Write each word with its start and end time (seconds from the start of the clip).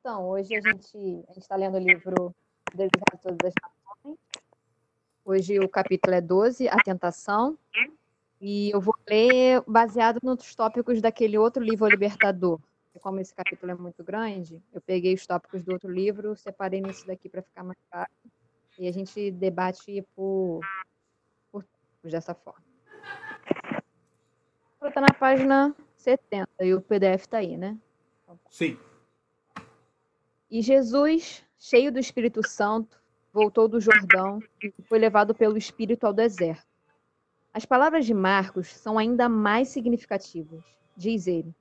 Então, 0.00 0.28
hoje 0.28 0.54
a 0.54 0.60
gente 0.60 1.26
está 1.36 1.56
lendo 1.56 1.74
o 1.74 1.80
livro 1.80 2.32
Dedicado 2.72 3.14
a 3.14 3.16
Todas 3.16 3.38
as 3.46 3.52
Nações. 3.60 4.18
Hoje 5.24 5.58
o 5.58 5.68
capítulo 5.68 6.14
é 6.14 6.20
12, 6.20 6.68
A 6.68 6.76
Tentação. 6.76 7.58
E 8.40 8.70
eu 8.70 8.80
vou 8.80 8.94
ler 9.08 9.60
baseado 9.66 10.20
nos 10.22 10.54
tópicos 10.54 11.02
daquele 11.02 11.36
outro 11.36 11.64
livro, 11.64 11.84
O 11.84 11.90
Libertador. 11.90 12.60
Como 13.00 13.18
esse 13.18 13.34
capítulo 13.34 13.72
é 13.72 13.74
muito 13.74 14.04
grande, 14.04 14.62
eu 14.72 14.80
peguei 14.80 15.14
os 15.14 15.26
tópicos 15.26 15.64
do 15.64 15.72
outro 15.72 15.90
livro, 15.90 16.36
separei 16.36 16.80
nesse 16.80 17.04
daqui 17.04 17.28
para 17.28 17.42
ficar 17.42 17.64
mais 17.64 17.78
fácil. 17.90 18.30
E 18.78 18.86
a 18.86 18.92
gente 18.92 19.32
debate 19.32 20.06
por, 20.14 20.60
por 21.50 21.64
dessa 22.04 22.34
forma. 22.34 22.62
Está 24.84 25.00
na 25.00 25.12
página 25.18 25.74
70 25.96 26.48
e 26.64 26.72
o 26.72 26.80
PDF 26.80 27.22
está 27.22 27.38
aí, 27.38 27.56
né? 27.56 27.76
Sim. 28.48 28.78
E 30.50 30.62
Jesus, 30.62 31.44
cheio 31.58 31.92
do 31.92 31.98
Espírito 31.98 32.40
Santo, 32.48 32.98
voltou 33.30 33.68
do 33.68 33.78
Jordão 33.78 34.40
e 34.62 34.72
foi 34.84 34.98
levado 34.98 35.34
pelo 35.34 35.58
Espírito 35.58 36.06
ao 36.06 36.12
deserto. 36.14 36.66
As 37.52 37.66
palavras 37.66 38.06
de 38.06 38.14
Marcos 38.14 38.66
são 38.68 38.96
ainda 38.96 39.28
mais 39.28 39.68
significativas. 39.68 40.64
Diz 40.96 41.26
ele: 41.26 41.54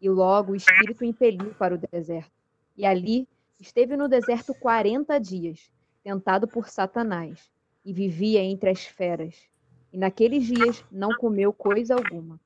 E 0.00 0.10
logo 0.10 0.52
o 0.52 0.56
Espírito 0.56 1.02
o 1.02 1.04
impeliu 1.04 1.54
para 1.54 1.76
o 1.76 1.78
deserto. 1.78 2.32
E 2.76 2.84
ali 2.84 3.28
esteve 3.60 3.96
no 3.96 4.08
deserto 4.08 4.52
quarenta 4.54 5.20
dias, 5.20 5.70
tentado 6.02 6.48
por 6.48 6.68
Satanás, 6.68 7.48
e 7.84 7.92
vivia 7.92 8.40
entre 8.40 8.70
as 8.70 8.84
feras. 8.84 9.48
E 9.92 9.96
naqueles 9.96 10.44
dias 10.44 10.84
não 10.90 11.10
comeu 11.10 11.52
coisa 11.52 11.94
alguma. 11.94 12.40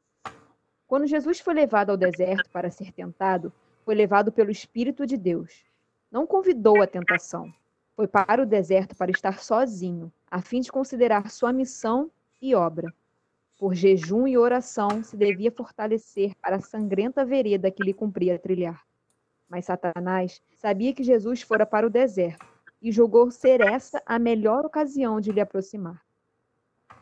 Quando 0.86 1.06
Jesus 1.06 1.40
foi 1.40 1.54
levado 1.54 1.88
ao 1.88 1.96
deserto 1.96 2.50
para 2.50 2.70
ser 2.70 2.92
tentado, 2.92 3.50
foi 3.82 3.94
levado 3.94 4.30
pelo 4.30 4.50
Espírito 4.50 5.06
de 5.06 5.16
Deus 5.16 5.64
não 6.16 6.26
convidou 6.26 6.80
a 6.80 6.86
tentação. 6.86 7.52
Foi 7.94 8.08
para 8.08 8.42
o 8.42 8.46
deserto 8.46 8.96
para 8.96 9.10
estar 9.10 9.38
sozinho, 9.38 10.10
a 10.30 10.40
fim 10.40 10.60
de 10.60 10.72
considerar 10.72 11.30
sua 11.30 11.52
missão 11.52 12.10
e 12.40 12.54
obra. 12.54 12.90
Por 13.58 13.74
jejum 13.74 14.26
e 14.26 14.38
oração 14.38 15.04
se 15.04 15.14
devia 15.14 15.52
fortalecer 15.52 16.34
para 16.40 16.56
a 16.56 16.60
sangrenta 16.62 17.22
vereda 17.22 17.70
que 17.70 17.82
lhe 17.82 17.92
cumpria 17.92 18.38
trilhar. 18.38 18.82
Mas 19.46 19.66
Satanás 19.66 20.40
sabia 20.54 20.94
que 20.94 21.04
Jesus 21.04 21.42
fora 21.42 21.66
para 21.66 21.86
o 21.86 21.90
deserto 21.90 22.46
e 22.80 22.90
julgou 22.90 23.30
ser 23.30 23.60
essa 23.60 24.02
a 24.06 24.18
melhor 24.18 24.64
ocasião 24.64 25.20
de 25.20 25.30
lhe 25.30 25.40
aproximar. 25.40 26.02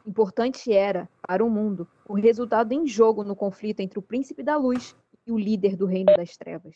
Importante 0.05 0.73
era, 0.73 1.09
para 1.23 1.45
o 1.45 1.49
mundo, 1.49 1.87
o 2.05 2.15
resultado 2.15 2.73
em 2.73 2.85
jogo 2.85 3.23
no 3.23 3.37
conflito 3.37 3.79
entre 3.79 3.97
o 3.97 4.03
príncipe 4.03 4.43
da 4.43 4.57
luz 4.57 4.97
e 5.25 5.31
o 5.31 5.39
líder 5.39 5.77
do 5.77 5.87
reino 5.87 6.13
das 6.17 6.37
trevas. 6.37 6.75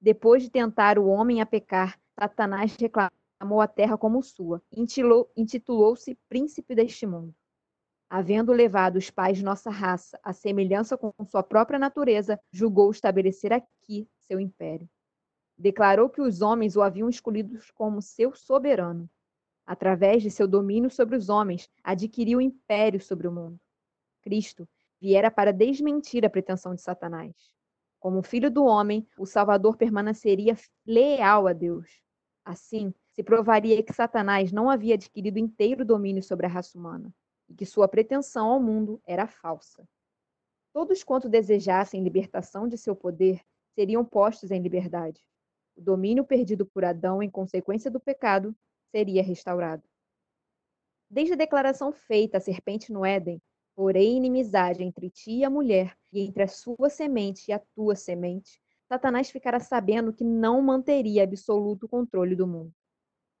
Depois 0.00 0.42
de 0.42 0.50
tentar 0.50 0.98
o 0.98 1.06
homem 1.06 1.40
a 1.40 1.46
pecar, 1.46 1.98
Satanás 2.18 2.76
reclamou 2.76 3.60
a 3.60 3.66
terra 3.66 3.96
como 3.96 4.22
sua, 4.22 4.62
intitulou-se 5.36 6.18
príncipe 6.28 6.74
deste 6.74 7.06
mundo. 7.06 7.34
Havendo 8.08 8.52
levado 8.52 8.96
os 8.96 9.10
pais 9.10 9.38
de 9.38 9.44
nossa 9.44 9.68
raça 9.68 10.18
à 10.22 10.32
semelhança 10.32 10.96
com 10.96 11.12
sua 11.24 11.42
própria 11.42 11.78
natureza, 11.78 12.40
julgou 12.52 12.90
estabelecer 12.90 13.52
aqui 13.52 14.08
seu 14.20 14.38
império. 14.38 14.88
Declarou 15.58 16.08
que 16.08 16.20
os 16.20 16.40
homens 16.40 16.76
o 16.76 16.82
haviam 16.82 17.08
escolhido 17.08 17.58
como 17.74 18.00
seu 18.00 18.34
soberano. 18.34 19.10
Através 19.66 20.22
de 20.22 20.30
seu 20.30 20.46
domínio 20.46 20.90
sobre 20.90 21.16
os 21.16 21.28
homens, 21.28 21.68
adquiriu 21.82 22.40
império 22.40 23.00
sobre 23.00 23.26
o 23.26 23.32
mundo. 23.32 23.58
Cristo 24.22 24.68
viera 25.00 25.30
para 25.30 25.52
desmentir 25.52 26.24
a 26.24 26.30
pretensão 26.30 26.74
de 26.74 26.82
Satanás. 26.82 27.34
Como 27.98 28.22
filho 28.22 28.50
do 28.50 28.64
homem, 28.64 29.06
o 29.18 29.26
Salvador 29.26 29.76
permaneceria 29.76 30.56
leal 30.86 31.46
a 31.46 31.52
Deus. 31.52 32.02
Assim, 32.44 32.94
se 33.12 33.22
provaria 33.22 33.82
que 33.82 33.92
Satanás 33.92 34.52
não 34.52 34.70
havia 34.70 34.94
adquirido 34.94 35.38
inteiro 35.38 35.84
domínio 35.84 36.22
sobre 36.22 36.46
a 36.46 36.48
raça 36.48 36.78
humana 36.78 37.12
e 37.48 37.54
que 37.54 37.64
sua 37.64 37.88
pretensão 37.88 38.48
ao 38.48 38.62
mundo 38.62 39.00
era 39.06 39.26
falsa. 39.26 39.88
Todos 40.72 41.02
quanto 41.02 41.28
desejassem 41.28 42.04
libertação 42.04 42.68
de 42.68 42.76
seu 42.76 42.94
poder 42.94 43.40
seriam 43.74 44.04
postos 44.04 44.50
em 44.50 44.60
liberdade. 44.60 45.20
O 45.74 45.80
domínio 45.80 46.24
perdido 46.24 46.66
por 46.66 46.84
Adão 46.84 47.22
em 47.22 47.30
consequência 47.30 47.90
do 47.90 47.98
pecado 47.98 48.54
seria 48.90 49.22
restaurado. 49.22 49.82
Desde 51.08 51.34
a 51.34 51.36
declaração 51.36 51.92
feita 51.92 52.38
à 52.38 52.40
serpente 52.40 52.92
no 52.92 53.04
Éden, 53.04 53.40
porém 53.76 54.16
inimizade 54.16 54.82
entre 54.82 55.10
ti 55.10 55.32
e 55.32 55.44
a 55.44 55.50
mulher, 55.50 55.94
e 56.10 56.20
entre 56.20 56.42
a 56.42 56.48
sua 56.48 56.88
semente 56.88 57.50
e 57.50 57.52
a 57.52 57.58
tua 57.74 57.94
semente, 57.94 58.58
Satanás 58.88 59.30
ficara 59.30 59.60
sabendo 59.60 60.14
que 60.14 60.24
não 60.24 60.62
manteria 60.62 61.24
absoluto 61.24 61.86
controle 61.86 62.34
do 62.34 62.46
mundo. 62.46 62.72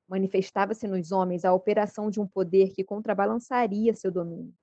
Manifestava-se 0.06 0.86
nos 0.86 1.10
homens 1.10 1.44
a 1.44 1.54
operação 1.54 2.10
de 2.10 2.20
um 2.20 2.26
poder 2.26 2.74
que 2.74 2.84
contrabalançaria 2.84 3.94
seu 3.94 4.10
domínio. 4.10 4.54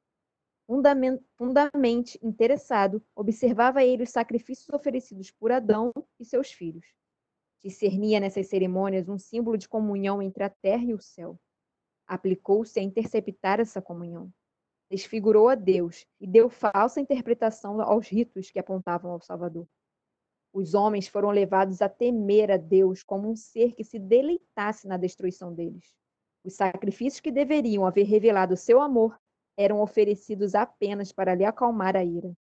Fundamente 1.36 2.20
interessado, 2.22 3.04
observava 3.16 3.84
ele 3.84 4.04
os 4.04 4.12
sacrifícios 4.12 4.70
oferecidos 4.70 5.32
por 5.32 5.52
Adão 5.52 5.92
e 6.20 6.24
seus 6.24 6.52
filhos. 6.52 6.86
Discernia 7.64 8.20
nessas 8.20 8.48
cerimônias 8.48 9.10
um 9.10 9.18
símbolo 9.18 9.58
de 9.58 9.68
comunhão 9.68 10.22
entre 10.22 10.44
a 10.44 10.50
terra 10.50 10.84
e 10.84 10.94
o 10.94 11.02
céu. 11.02 11.40
Aplicou-se 12.08 12.80
a 12.80 12.84
interceptar 12.84 13.60
essa 13.60 13.82
comunhão 13.82 14.32
desfigurou 14.94 15.50
a 15.50 15.56
Deus 15.56 16.06
e 16.22 16.28
deu 16.28 16.52
falsa 16.52 17.02
interpretação 17.02 17.82
aos 17.82 18.08
ritos 18.08 18.52
que 18.52 18.60
apontavam 18.60 19.12
ao 19.12 19.20
Salvador. 19.20 19.68
Os 20.54 20.76
homens 20.76 21.08
foram 21.08 21.32
levados 21.32 21.82
a 21.82 21.90
temer 21.90 22.52
a 22.52 22.58
Deus 22.58 23.02
como 23.02 23.28
um 23.28 23.36
ser 23.36 23.74
que 23.74 23.84
se 23.84 23.98
deleitasse 23.98 24.88
na 24.88 24.96
destruição 24.96 25.52
deles. 25.52 25.96
Os 26.44 26.54
sacrifícios 26.54 27.20
que 27.20 27.32
deveriam 27.32 27.88
haver 27.88 28.04
revelado 28.04 28.56
seu 28.56 28.80
amor 28.80 29.20
eram 29.58 29.82
oferecidos 29.82 30.54
apenas 30.54 31.12
para 31.12 31.34
lhe 31.34 31.44
acalmar 31.44 31.98
a 31.98 32.04
ira. 32.04 32.32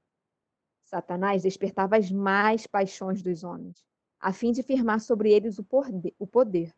Satanás 0.84 1.44
despertava 1.44 1.96
as 1.96 2.10
mais 2.10 2.66
paixões 2.66 3.22
dos 3.22 3.44
homens, 3.44 3.82
a 4.20 4.30
fim 4.30 4.52
de 4.52 4.62
firmar 4.62 5.00
sobre 5.00 5.32
eles 5.32 5.58
o 5.58 6.26
poder. 6.26 6.70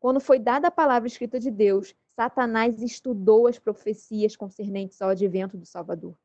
Quando 0.00 0.20
foi 0.20 0.38
dada 0.38 0.68
a 0.68 0.70
palavra 0.70 1.08
escrita 1.08 1.40
de 1.40 1.50
Deus, 1.50 1.94
Satanás 2.14 2.80
estudou 2.80 3.46
as 3.46 3.58
profecias 3.58 4.36
concernentes 4.36 5.00
ao 5.02 5.10
advento 5.10 5.56
do 5.56 5.66
Salvador. 5.66 6.16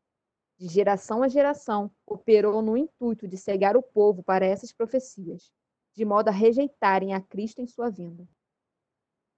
De 0.57 0.67
geração 0.67 1.23
a 1.23 1.27
geração, 1.27 1.91
operou 2.05 2.61
no 2.61 2.77
intuito 2.77 3.27
de 3.27 3.35
cegar 3.35 3.75
o 3.75 3.81
povo 3.81 4.23
para 4.23 4.45
essas 4.45 4.71
profecias, 4.71 5.51
de 5.95 6.05
modo 6.05 6.27
a 6.27 6.31
rejeitarem 6.31 7.13
a 7.13 7.21
Cristo 7.21 7.61
em 7.61 7.67
sua 7.67 7.89
vinda. 7.89 8.27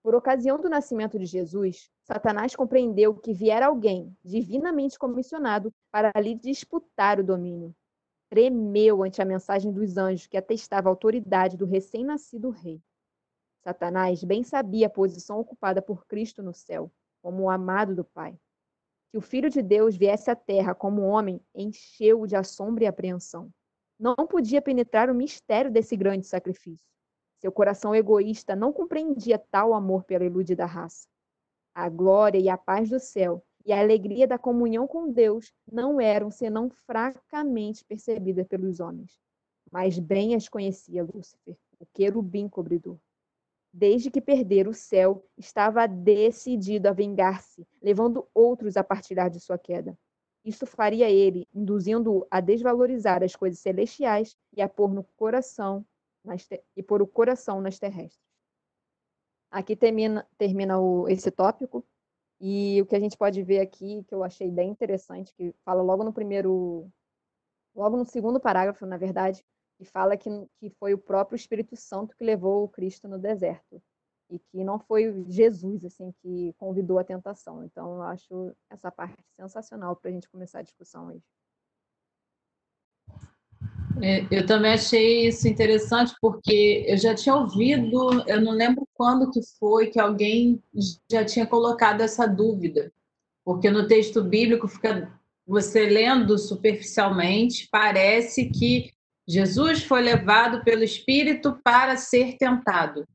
Por 0.03 0.13
ocasião 0.13 0.59
do 0.59 0.69
nascimento 0.69 1.17
de 1.17 1.25
Jesus, 1.25 1.90
Satanás 2.03 2.56
compreendeu 2.56 3.16
que 3.16 3.34
viera 3.34 3.66
alguém 3.66 4.16
divinamente 4.23 5.00
comissionado 5.00 5.73
para 5.90 6.12
lhe 6.22 6.35
disputar 6.35 7.19
o 7.19 7.23
domínio. 7.23 7.73
Tremeu 8.29 9.02
ante 9.02 9.22
a 9.22 9.25
mensagem 9.25 9.72
dos 9.72 9.97
anjos 9.97 10.28
que 10.28 10.38
atestava 10.38 10.90
a 10.90 10.91
autoridade 10.91 11.57
do 11.57 11.66
recém-nascido 11.66 12.50
rei. 12.50 12.81
Satanás 13.65 14.23
bem 14.23 14.43
sabia 14.43 14.85
a 14.85 14.91
posição 14.91 15.39
ocupada 15.39 15.81
por 15.81 16.05
Cristo 16.05 16.43
no 16.43 16.53
céu, 16.53 16.91
como 17.19 17.41
o 17.41 17.49
amado 17.49 17.95
do 17.95 18.05
Pai. 18.05 18.37
Que 19.09 19.17
o 19.17 19.21
Filho 19.21 19.49
de 19.49 19.63
Deus 19.63 19.97
viesse 19.97 20.29
à 20.29 20.35
terra 20.35 20.75
como 20.75 21.01
homem 21.01 21.41
encheu-o 21.55 22.27
de 22.27 22.35
assombro 22.35 22.83
e 22.83 22.87
apreensão. 22.87 23.51
Não 23.99 24.15
podia 24.15 24.61
penetrar 24.61 25.09
o 25.09 25.15
mistério 25.15 25.71
desse 25.71 25.97
grande 25.97 26.27
sacrifício. 26.27 26.85
Seu 27.39 27.51
coração 27.51 27.95
egoísta 27.95 28.55
não 28.55 28.71
compreendia 28.71 29.39
tal 29.39 29.73
amor 29.73 30.03
pela 30.03 30.25
iludida 30.25 30.67
raça. 30.67 31.07
A 31.73 31.90
glória 31.90 32.37
e 32.37 32.47
a 32.47 32.59
paz 32.59 32.91
do 32.91 32.99
céu 32.99 33.43
e 33.66 33.73
a 33.73 33.79
alegria 33.79 34.28
da 34.28 34.37
comunhão 34.37 34.85
com 34.85 35.11
Deus 35.11 35.51
não 35.72 35.99
eram 35.99 36.29
senão 36.29 36.69
fracamente 36.69 37.84
percebidas 37.84 38.45
pelos 38.45 38.79
homens. 38.79 39.19
Mas 39.72 39.97
bem 39.97 40.35
as 40.35 40.47
conhecia 40.47 41.03
Lúcifer, 41.03 41.57
o 41.79 41.85
querubim 41.87 42.47
cobridor 42.47 42.99
desde 43.77 44.09
que 44.09 44.22
perdera 44.22 44.69
o 44.69 44.73
céu, 44.73 45.27
estava 45.37 45.85
decidido 45.85 46.87
a 46.87 46.93
vingar-se, 46.93 47.67
levando 47.81 48.25
outros 48.33 48.77
a 48.77 48.83
partilhar 48.85 49.29
de 49.29 49.37
sua 49.37 49.57
queda. 49.57 49.97
Isso 50.45 50.66
faria 50.66 51.09
ele, 51.09 51.45
induzindo-o 51.53 52.25
a 52.31 52.39
desvalorizar 52.39 53.22
as 53.22 53.35
coisas 53.35 53.59
celestiais 53.59 54.37
e 54.55 54.61
a 54.61 54.69
pôr 54.69 54.93
no 54.93 55.03
coração 55.17 55.85
e 56.73 56.81
pôr 56.81 57.01
o 57.01 57.07
coração 57.07 57.59
nas 57.59 57.77
terrestres. 57.77 58.23
Aqui 59.51 59.75
termina, 59.75 60.25
termina 60.37 60.79
o, 60.79 61.09
esse 61.09 61.29
tópico 61.29 61.85
e 62.39 62.81
o 62.81 62.85
que 62.85 62.95
a 62.95 62.99
gente 62.99 63.17
pode 63.17 63.43
ver 63.43 63.59
aqui 63.59 64.05
que 64.07 64.16
eu 64.16 64.23
achei 64.23 64.49
bem 64.49 64.69
interessante, 64.69 65.33
que 65.33 65.53
fala 65.66 65.81
logo 65.81 66.01
no 66.01 66.13
primeiro, 66.13 66.89
logo 67.75 67.97
no 67.97 68.05
segundo 68.05 68.39
parágrafo, 68.39 68.85
na 68.85 68.95
verdade, 68.95 69.43
e 69.79 69.85
fala 69.85 70.17
que, 70.17 70.29
que 70.59 70.69
foi 70.69 70.93
o 70.93 70.97
próprio 70.97 71.35
Espírito 71.35 71.75
Santo 71.75 72.16
que 72.16 72.23
levou 72.23 72.63
o 72.63 72.69
Cristo 72.69 73.07
no 73.07 73.19
deserto 73.19 73.81
e 74.29 74.39
que 74.39 74.63
não 74.63 74.79
foi 74.79 75.23
Jesus 75.27 75.85
assim 75.85 76.11
que 76.22 76.53
convidou 76.57 76.97
a 76.97 77.03
tentação. 77.03 77.63
Então, 77.63 77.95
eu 77.95 78.01
acho 78.03 78.55
essa 78.69 78.91
parte 78.91 79.23
sensacional 79.35 79.95
para 79.95 80.09
a 80.09 80.13
gente 80.13 80.29
começar 80.29 80.59
a 80.59 80.63
discussão 80.63 81.07
hoje. 81.07 81.23
É, 84.01 84.27
eu 84.29 84.45
também 84.45 84.73
achei 84.73 85.27
isso 85.27 85.47
interessante 85.47 86.13
porque 86.19 86.85
eu 86.87 86.97
já 86.97 87.16
tinha 87.16 87.35
ouvido, 87.35 88.23
eu 88.28 88.41
não 88.41 88.51
lembro 88.51 88.85
quando 88.93 89.31
que 89.31 89.39
foi 89.57 89.87
que 89.87 89.99
alguém 89.99 90.61
já 91.09 91.23
tinha 91.23 91.47
colocado 91.47 92.01
essa 92.01 92.28
dúvida, 92.28 92.91
porque 93.45 93.69
no 93.69 93.87
texto 93.87 94.21
bíblico 94.21 94.67
fica 94.67 95.17
você 95.47 95.85
lendo 95.85 96.37
superficialmente, 96.37 97.69
parece 97.71 98.49
que 98.49 98.91
Jesus 99.27 99.83
foi 99.83 100.01
levado 100.01 100.63
pelo 100.63 100.83
Espírito 100.83 101.59
para 101.63 101.97
ser 101.97 102.37
tentado. 102.37 103.07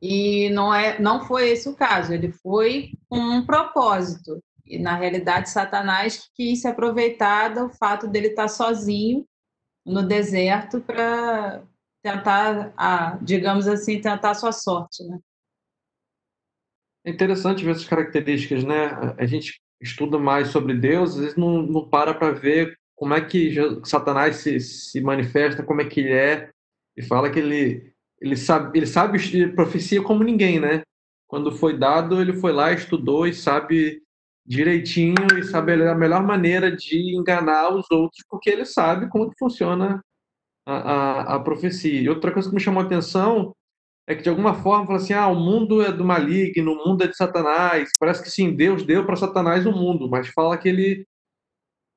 E 0.00 0.50
não 0.50 0.74
é, 0.74 0.98
não 0.98 1.26
foi 1.26 1.50
esse 1.50 1.68
o 1.68 1.76
caso. 1.76 2.12
Ele 2.12 2.30
foi 2.30 2.92
com 3.08 3.18
um 3.18 3.44
propósito. 3.44 4.42
E 4.64 4.78
na 4.78 4.96
realidade, 4.96 5.50
Satanás 5.50 6.28
quis 6.34 6.60
se 6.60 6.68
aproveitar 6.68 7.54
do 7.54 7.68
fato 7.70 8.08
dele 8.08 8.28
estar 8.28 8.48
sozinho 8.48 9.24
no 9.84 10.02
deserto 10.02 10.80
para 10.80 11.62
tentar, 12.02 12.72
a, 12.76 13.16
digamos 13.22 13.68
assim, 13.68 14.00
tentar 14.00 14.30
a 14.30 14.34
sua 14.34 14.52
sorte, 14.52 15.04
né? 15.04 15.18
É 17.04 17.10
interessante 17.10 17.64
ver 17.64 17.70
essas 17.70 17.86
características, 17.86 18.64
né? 18.64 18.90
A 19.16 19.26
gente 19.26 19.60
estuda 19.80 20.18
mais 20.18 20.48
sobre 20.48 20.74
Deus, 20.74 21.10
às 21.14 21.20
vezes 21.20 21.36
não, 21.36 21.62
não 21.62 21.88
para 21.88 22.12
para 22.12 22.32
ver 22.32 22.76
como 22.96 23.14
é 23.14 23.20
que 23.20 23.54
Satanás 23.84 24.36
se, 24.36 24.58
se 24.58 25.00
manifesta, 25.00 25.62
como 25.62 25.82
é 25.82 25.84
que 25.84 26.00
ele 26.00 26.12
é, 26.12 26.50
e 26.96 27.02
fala 27.02 27.30
que 27.30 27.38
ele, 27.38 27.92
ele 28.20 28.36
sabe, 28.36 28.78
ele 28.78 28.86
sabe 28.86 29.48
profecia 29.54 30.02
como 30.02 30.24
ninguém, 30.24 30.58
né? 30.58 30.82
Quando 31.28 31.52
foi 31.52 31.78
dado, 31.78 32.20
ele 32.20 32.32
foi 32.32 32.52
lá, 32.52 32.72
estudou 32.72 33.26
e 33.26 33.34
sabe 33.34 34.02
direitinho 34.46 35.26
e 35.38 35.44
sabe 35.44 35.72
a 35.74 35.94
melhor 35.94 36.22
maneira 36.22 36.74
de 36.74 37.16
enganar 37.16 37.74
os 37.74 37.90
outros, 37.90 38.24
porque 38.30 38.48
ele 38.48 38.64
sabe 38.64 39.08
como 39.08 39.28
que 39.28 39.38
funciona 39.38 40.00
a, 40.64 40.74
a, 40.74 41.34
a 41.36 41.40
profecia. 41.40 42.00
E 42.00 42.08
outra 42.08 42.32
coisa 42.32 42.48
que 42.48 42.54
me 42.54 42.60
chamou 42.60 42.82
a 42.82 42.86
atenção 42.86 43.54
é 44.06 44.14
que 44.14 44.22
de 44.22 44.28
alguma 44.28 44.54
forma 44.54 44.86
fala 44.86 44.98
assim, 44.98 45.12
ah, 45.12 45.26
o 45.26 45.34
mundo 45.34 45.82
é 45.82 45.92
do 45.92 46.04
maligno, 46.04 46.72
o 46.72 46.88
mundo 46.88 47.02
é 47.02 47.08
de 47.08 47.16
Satanás. 47.16 47.90
Parece 47.98 48.22
que 48.22 48.30
sim, 48.30 48.54
Deus 48.54 48.84
deu 48.84 49.04
para 49.04 49.16
Satanás 49.16 49.66
o 49.66 49.72
mundo, 49.72 50.08
mas 50.08 50.28
fala 50.28 50.56
que 50.56 50.68
ele 50.68 51.06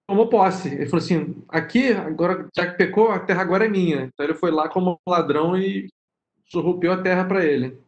tomou 0.09 0.27
posse. 0.27 0.69
Ele 0.69 0.87
falou 0.87 1.03
assim, 1.03 1.45
aqui, 1.47 1.93
agora 1.93 2.49
já 2.55 2.69
que 2.71 2.77
pecou, 2.77 3.11
a 3.11 3.19
terra 3.19 3.41
agora 3.43 3.65
é 3.65 3.69
minha. 3.69 4.05
Então 4.05 4.25
ele 4.25 4.33
foi 4.33 4.49
lá 4.51 4.67
como 4.67 4.99
ladrão 5.07 5.55
e 5.55 5.87
surrupiou 6.47 6.93
a 6.93 7.03
terra 7.03 7.27
para 7.27 7.45
ele. 7.45 7.79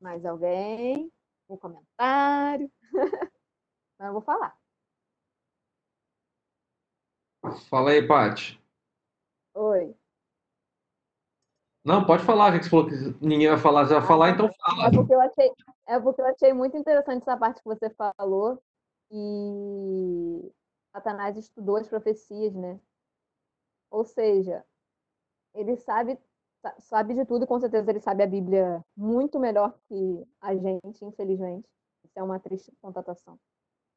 Mais 0.00 0.24
alguém? 0.24 1.10
Um 1.48 1.56
comentário? 1.56 2.70
Não, 3.98 4.06
eu 4.08 4.12
vou 4.14 4.22
falar. 4.22 4.56
Fala 7.70 7.90
aí, 7.90 8.06
Paty. 8.06 8.60
Oi. 9.54 9.94
Não, 11.88 12.04
pode 12.04 12.22
falar, 12.22 12.52
já 12.52 12.58
que 12.58 12.64
você 12.64 12.70
falou 12.70 12.86
que 12.86 12.94
ninguém 13.18 13.48
vai 13.48 13.56
falar, 13.56 13.86
você 13.86 13.94
vai 13.94 14.06
falar, 14.06 14.28
então 14.28 14.50
fala. 14.60 14.88
É 14.88 14.90
porque, 14.90 15.14
eu 15.14 15.20
achei, 15.22 15.52
é 15.86 15.98
porque 15.98 16.20
eu 16.20 16.26
achei 16.26 16.52
muito 16.52 16.76
interessante 16.76 17.22
essa 17.22 17.34
parte 17.34 17.62
que 17.62 17.64
você 17.64 17.88
falou. 17.88 18.62
E 19.10 20.52
Satanás 20.92 21.34
estudou 21.38 21.76
as 21.76 21.88
profecias, 21.88 22.54
né? 22.54 22.78
Ou 23.90 24.04
seja, 24.04 24.62
ele 25.54 25.78
sabe 25.78 26.18
sabe 26.80 27.14
de 27.14 27.24
tudo, 27.24 27.46
com 27.46 27.58
certeza 27.58 27.90
ele 27.90 28.00
sabe 28.00 28.22
a 28.22 28.26
Bíblia 28.26 28.84
muito 28.94 29.38
melhor 29.38 29.72
que 29.88 30.26
a 30.42 30.54
gente, 30.54 31.02
infelizmente. 31.02 31.66
Isso 32.04 32.18
é 32.18 32.22
uma 32.22 32.38
triste 32.38 32.70
constatação. 32.82 33.38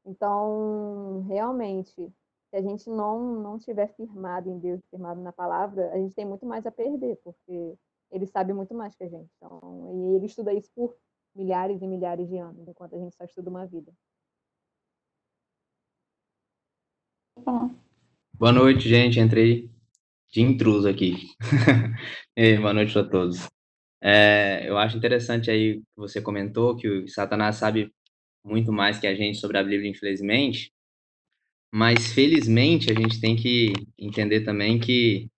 Então, 0.05 1.25
realmente, 1.27 2.09
se 2.51 2.57
a 2.57 2.61
gente 2.61 2.89
não 2.89 3.41
não 3.41 3.57
tiver 3.57 3.87
firmado 3.95 4.49
em 4.49 4.59
Deus, 4.59 4.81
firmado 4.89 5.21
na 5.21 5.31
palavra, 5.31 5.89
a 5.93 5.97
gente 5.97 6.13
tem 6.13 6.25
muito 6.25 6.45
mais 6.45 6.65
a 6.65 6.71
perder, 6.71 7.17
porque 7.23 7.75
ele 8.11 8.27
sabe 8.27 8.51
muito 8.51 8.73
mais 8.75 8.93
que 8.93 9.05
a 9.05 9.07
gente. 9.07 9.31
Então, 9.37 10.11
e 10.11 10.15
ele 10.17 10.25
estuda 10.25 10.53
isso 10.53 10.69
por 10.75 10.95
milhares 11.33 11.81
e 11.81 11.87
milhares 11.87 12.27
de 12.27 12.37
anos, 12.37 12.67
enquanto 12.67 12.93
a 12.95 12.99
gente 12.99 13.15
só 13.15 13.23
estuda 13.23 13.49
uma 13.49 13.65
vida. 13.65 13.91
Boa 18.33 18.51
noite, 18.51 18.89
gente. 18.89 19.17
Entrei 19.17 19.71
de 20.29 20.41
intruso 20.41 20.89
aqui. 20.89 21.29
boa 22.59 22.73
noite 22.73 22.99
a 22.99 23.03
todos. 23.07 23.47
É, 24.03 24.67
eu 24.67 24.77
acho 24.77 24.97
interessante 24.97 25.49
aí 25.49 25.79
que 25.79 25.83
você 25.95 26.21
comentou 26.21 26.75
que 26.75 26.87
o 26.89 27.07
Satanás 27.07 27.55
sabe 27.55 27.93
muito 28.43 28.73
mais 28.73 28.99
que 28.99 29.07
a 29.07 29.15
gente 29.15 29.37
sobre 29.37 29.57
a 29.57 29.63
Bíblia, 29.63 29.89
infelizmente, 29.89 30.73
mas 31.71 32.11
felizmente 32.11 32.91
a 32.91 32.95
gente 32.95 33.19
tem 33.19 33.35
que 33.35 33.73
entender 33.97 34.41
também 34.41 34.77
que 34.77 35.29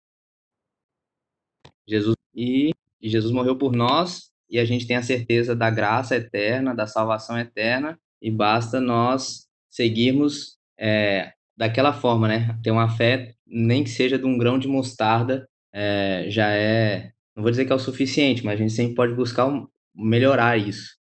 Jesus 1.87 2.15
e, 2.35 2.71
Jesus 3.01 3.31
morreu 3.31 3.57
por 3.57 3.73
nós 3.73 4.31
e 4.49 4.57
a 4.57 4.65
gente 4.65 4.87
tem 4.87 4.95
a 4.95 5.03
certeza 5.03 5.55
da 5.55 5.69
graça 5.69 6.15
eterna, 6.15 6.73
da 6.73 6.87
salvação 6.87 7.37
eterna 7.37 7.99
e 8.21 8.31
basta 8.31 8.79
nós 8.79 9.47
seguirmos 9.69 10.57
é, 10.79 11.33
daquela 11.55 11.93
forma, 11.93 12.27
né? 12.27 12.59
Ter 12.63 12.71
uma 12.71 12.89
fé 12.89 13.35
nem 13.45 13.83
que 13.83 13.89
seja 13.89 14.17
de 14.17 14.25
um 14.25 14.37
grão 14.37 14.57
de 14.57 14.67
mostarda, 14.67 15.47
é, 15.71 16.25
já 16.29 16.49
é, 16.51 17.11
não 17.35 17.43
vou 17.43 17.51
dizer 17.51 17.65
que 17.65 17.71
é 17.71 17.75
o 17.75 17.79
suficiente, 17.79 18.43
mas 18.43 18.55
a 18.55 18.63
gente 18.63 18.73
sempre 18.73 18.95
pode 18.95 19.13
buscar 19.13 19.47
um, 19.47 19.67
melhorar 19.95 20.57
isso. 20.57 20.95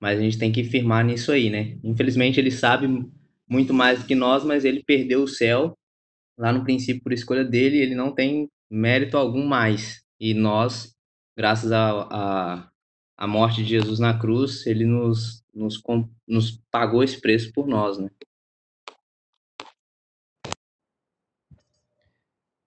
Mas 0.00 0.18
a 0.18 0.22
gente 0.22 0.38
tem 0.38 0.52
que 0.52 0.64
firmar 0.64 1.04
nisso 1.04 1.32
aí, 1.32 1.50
né? 1.50 1.78
Infelizmente 1.82 2.38
ele 2.38 2.50
sabe 2.50 2.86
muito 3.52 3.74
mais 3.74 4.00
do 4.00 4.06
que 4.06 4.14
nós, 4.14 4.42
mas 4.42 4.64
ele 4.64 4.82
perdeu 4.82 5.22
o 5.22 5.28
céu 5.28 5.76
lá 6.38 6.50
no 6.50 6.64
princípio 6.64 7.02
por 7.02 7.12
escolha 7.12 7.44
dele, 7.44 7.76
ele 7.76 7.94
não 7.94 8.14
tem 8.14 8.48
mérito 8.70 9.18
algum 9.18 9.46
mais. 9.46 10.02
E 10.18 10.32
nós, 10.32 10.96
graças 11.36 11.70
a, 11.70 11.90
a, 12.10 12.70
a 13.18 13.26
morte 13.26 13.62
de 13.62 13.68
Jesus 13.68 13.98
na 13.98 14.18
cruz, 14.18 14.66
ele 14.66 14.86
nos, 14.86 15.44
nos, 15.54 15.82
nos 16.26 16.62
pagou 16.70 17.04
esse 17.04 17.20
preço 17.20 17.52
por 17.52 17.66
nós, 17.66 17.98
né? 17.98 18.08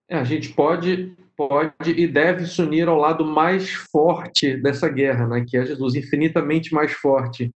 É, 0.07 0.17
a 0.17 0.23
gente 0.23 0.53
pode, 0.53 1.17
pode 1.35 1.89
e 1.89 2.07
deve 2.07 2.45
se 2.45 2.61
unir 2.61 2.87
ao 2.87 2.99
lado 2.99 3.25
mais 3.25 3.71
forte 3.71 4.55
dessa 4.55 4.87
guerra, 4.87 5.27
né? 5.27 5.43
que 5.47 5.57
é 5.57 5.65
Jesus, 5.65 5.95
infinitamente 5.95 6.71
mais 6.75 6.91
forte. 6.91 7.49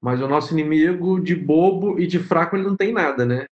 Mas 0.00 0.20
o 0.20 0.28
nosso 0.28 0.52
inimigo, 0.52 1.20
de 1.20 1.34
bobo 1.34 1.98
e 1.98 2.06
de 2.06 2.18
fraco, 2.18 2.56
ele 2.56 2.66
não 2.66 2.76
tem 2.76 2.92
nada, 2.92 3.24
né? 3.24 3.46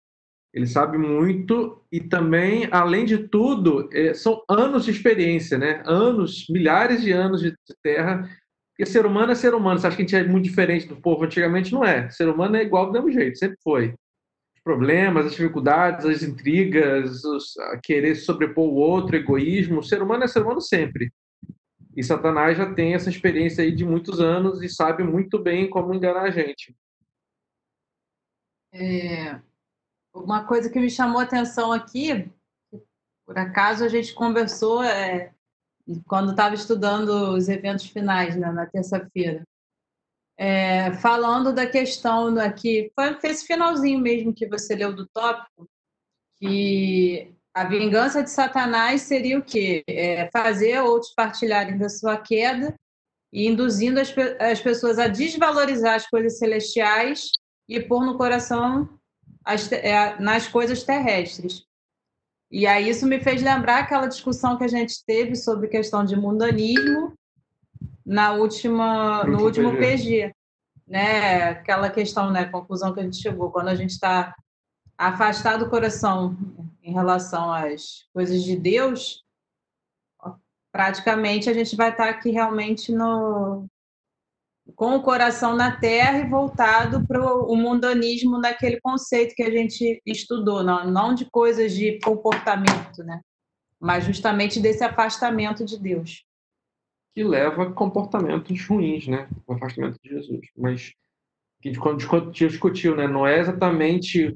Ele 0.53 0.67
sabe 0.67 0.97
muito 0.97 1.81
e 1.91 2.00
também, 2.00 2.67
além 2.71 3.05
de 3.05 3.27
tudo, 3.27 3.89
é, 3.91 4.13
são 4.13 4.43
anos 4.47 4.85
de 4.85 4.91
experiência, 4.91 5.57
né? 5.57 5.81
Anos, 5.85 6.45
milhares 6.50 7.01
de 7.01 7.12
anos 7.12 7.41
de 7.41 7.55
terra. 7.81 8.29
Porque 8.71 8.85
ser 8.89 9.05
humano 9.05 9.31
é 9.31 9.35
ser 9.35 9.53
humano. 9.55 9.79
Você 9.79 9.88
acha 9.88 9.95
que 9.95 10.03
a 10.03 10.05
gente 10.05 10.15
é 10.15 10.27
muito 10.27 10.45
diferente 10.45 10.88
do 10.88 10.95
povo 10.95 11.23
antigamente? 11.23 11.71
Não 11.73 11.83
é. 11.83 12.09
Ser 12.09 12.27
humano 12.29 12.55
é 12.55 12.63
igual 12.63 12.88
do 12.88 12.91
mesmo 12.91 13.12
jeito, 13.12 13.38
sempre 13.38 13.57
foi 13.63 13.95
problemas, 14.63 15.25
as 15.25 15.33
dificuldades, 15.33 16.05
as 16.05 16.23
intrigas, 16.23 17.23
os, 17.25 17.53
querer 17.83 18.15
sobrepor 18.15 18.65
o 18.65 18.75
outro, 18.75 19.15
egoísmo. 19.15 19.79
O 19.79 19.83
ser 19.83 20.01
humano 20.01 20.23
é 20.23 20.27
ser 20.27 20.41
humano 20.41 20.62
sempre. 20.62 21.12
E 21.95 22.03
Satanás 22.03 22.57
já 22.57 22.73
tem 22.73 22.93
essa 22.93 23.09
experiência 23.09 23.63
aí 23.63 23.71
de 23.71 23.85
muitos 23.85 24.19
anos 24.19 24.62
e 24.62 24.69
sabe 24.69 25.03
muito 25.03 25.38
bem 25.39 25.69
como 25.69 25.93
enganar 25.93 26.23
a 26.23 26.31
gente. 26.31 26.75
É, 28.73 29.39
uma 30.13 30.45
coisa 30.45 30.69
que 30.69 30.79
me 30.79 30.89
chamou 30.89 31.19
a 31.19 31.23
atenção 31.23 31.71
aqui, 31.71 32.31
por 33.25 33.38
acaso 33.38 33.83
a 33.83 33.88
gente 33.88 34.13
conversou 34.13 34.83
é, 34.83 35.31
quando 36.07 36.31
estava 36.31 36.55
estudando 36.55 37.33
os 37.35 37.47
eventos 37.47 37.85
finais 37.85 38.35
né, 38.35 38.51
na 38.51 38.65
terça-feira 38.65 39.43
é, 40.38 40.93
falando 40.93 41.53
da 41.53 41.69
questão 41.69 42.38
aqui, 42.39 42.91
foi 42.95 43.17
esse 43.23 43.45
finalzinho 43.45 44.00
mesmo 44.00 44.33
que 44.33 44.47
você 44.47 44.75
leu 44.75 44.93
do 44.93 45.07
tópico, 45.07 45.69
que 46.38 47.33
a 47.53 47.63
vingança 47.65 48.24
de 48.24 48.31
Satanás 48.31 49.01
seria 49.01 49.38
o 49.38 49.43
quê? 49.43 49.83
É 49.88 50.29
fazer 50.31 50.79
outros 50.81 51.13
partilharem 51.13 51.77
da 51.77 51.88
sua 51.88 52.17
queda 52.17 52.74
e 53.31 53.48
induzindo 53.48 54.00
as, 54.00 54.13
as 54.39 54.60
pessoas 54.60 54.98
a 54.98 55.07
desvalorizar 55.07 55.95
as 55.95 56.07
coisas 56.07 56.39
celestiais 56.39 57.29
e 57.69 57.79
pôr 57.79 58.03
no 58.05 58.17
coração 58.17 58.89
as, 59.45 59.72
é, 59.72 60.19
nas 60.19 60.48
coisas 60.48 60.83
terrestres. 60.83 61.63
E 62.51 62.65
aí 62.65 62.89
isso 62.89 63.05
me 63.05 63.19
fez 63.19 63.41
lembrar 63.41 63.79
aquela 63.79 64.07
discussão 64.07 64.57
que 64.57 64.63
a 64.63 64.67
gente 64.67 65.03
teve 65.05 65.36
sobre 65.36 65.67
questão 65.67 66.05
de 66.05 66.15
mundanismo 66.15 67.13
na 68.05 68.33
última, 68.33 69.24
no 69.24 69.43
último 69.43 69.72
PG. 69.72 69.79
PG. 69.79 70.36
Né? 70.88 71.50
Aquela 71.50 71.89
questão, 71.89 72.31
né? 72.31 72.45
Conclusão 72.45 72.93
que 72.93 73.00
a 73.00 73.03
gente 73.03 73.17
chegou, 73.17 73.51
quando 73.51 73.69
a 73.69 73.75
gente 73.75 73.91
está 73.91 74.36
afastado 74.97 75.65
do 75.65 75.69
coração 75.69 76.38
em 76.81 76.93
relação 76.93 77.51
às 77.51 78.07
coisas 78.13 78.43
de 78.43 78.55
com 84.75 84.95
o 84.95 85.03
coração 85.03 85.55
na 85.55 85.77
terra 85.77 86.19
e 86.19 86.29
voltado 86.29 87.05
para 87.05 87.21
o 87.21 87.55
mundanismo 87.55 88.39
naquele 88.39 88.79
conceito 88.81 89.35
que 89.35 89.43
a 89.43 89.51
gente 89.51 90.01
estudou, 90.05 90.63
não, 90.63 90.89
não 90.89 91.13
de 91.13 91.29
coisas 91.29 91.73
de 91.73 92.00
comportamento, 92.00 93.03
né? 93.03 93.19
mas 93.83 94.05
justamente 94.05 94.62
desse 94.62 94.81
afastamento 94.81 95.65
de 95.65 95.77
Deus. 95.77 96.23
Que 97.13 97.21
leva 97.21 97.63
a 97.63 97.73
comportamentos 97.73 98.65
ruins, 98.65 99.07
né? 99.07 99.27
O 99.45 99.53
afastamento 99.53 100.00
de 100.01 100.09
Jesus. 100.09 100.47
Mas 100.57 100.93
que 101.62 101.69
a 101.69 101.73
gente 101.73 102.31
discutiu, 102.31 102.95
né? 102.95 103.07
Não 103.07 103.27
é 103.27 103.39
exatamente 103.39 104.33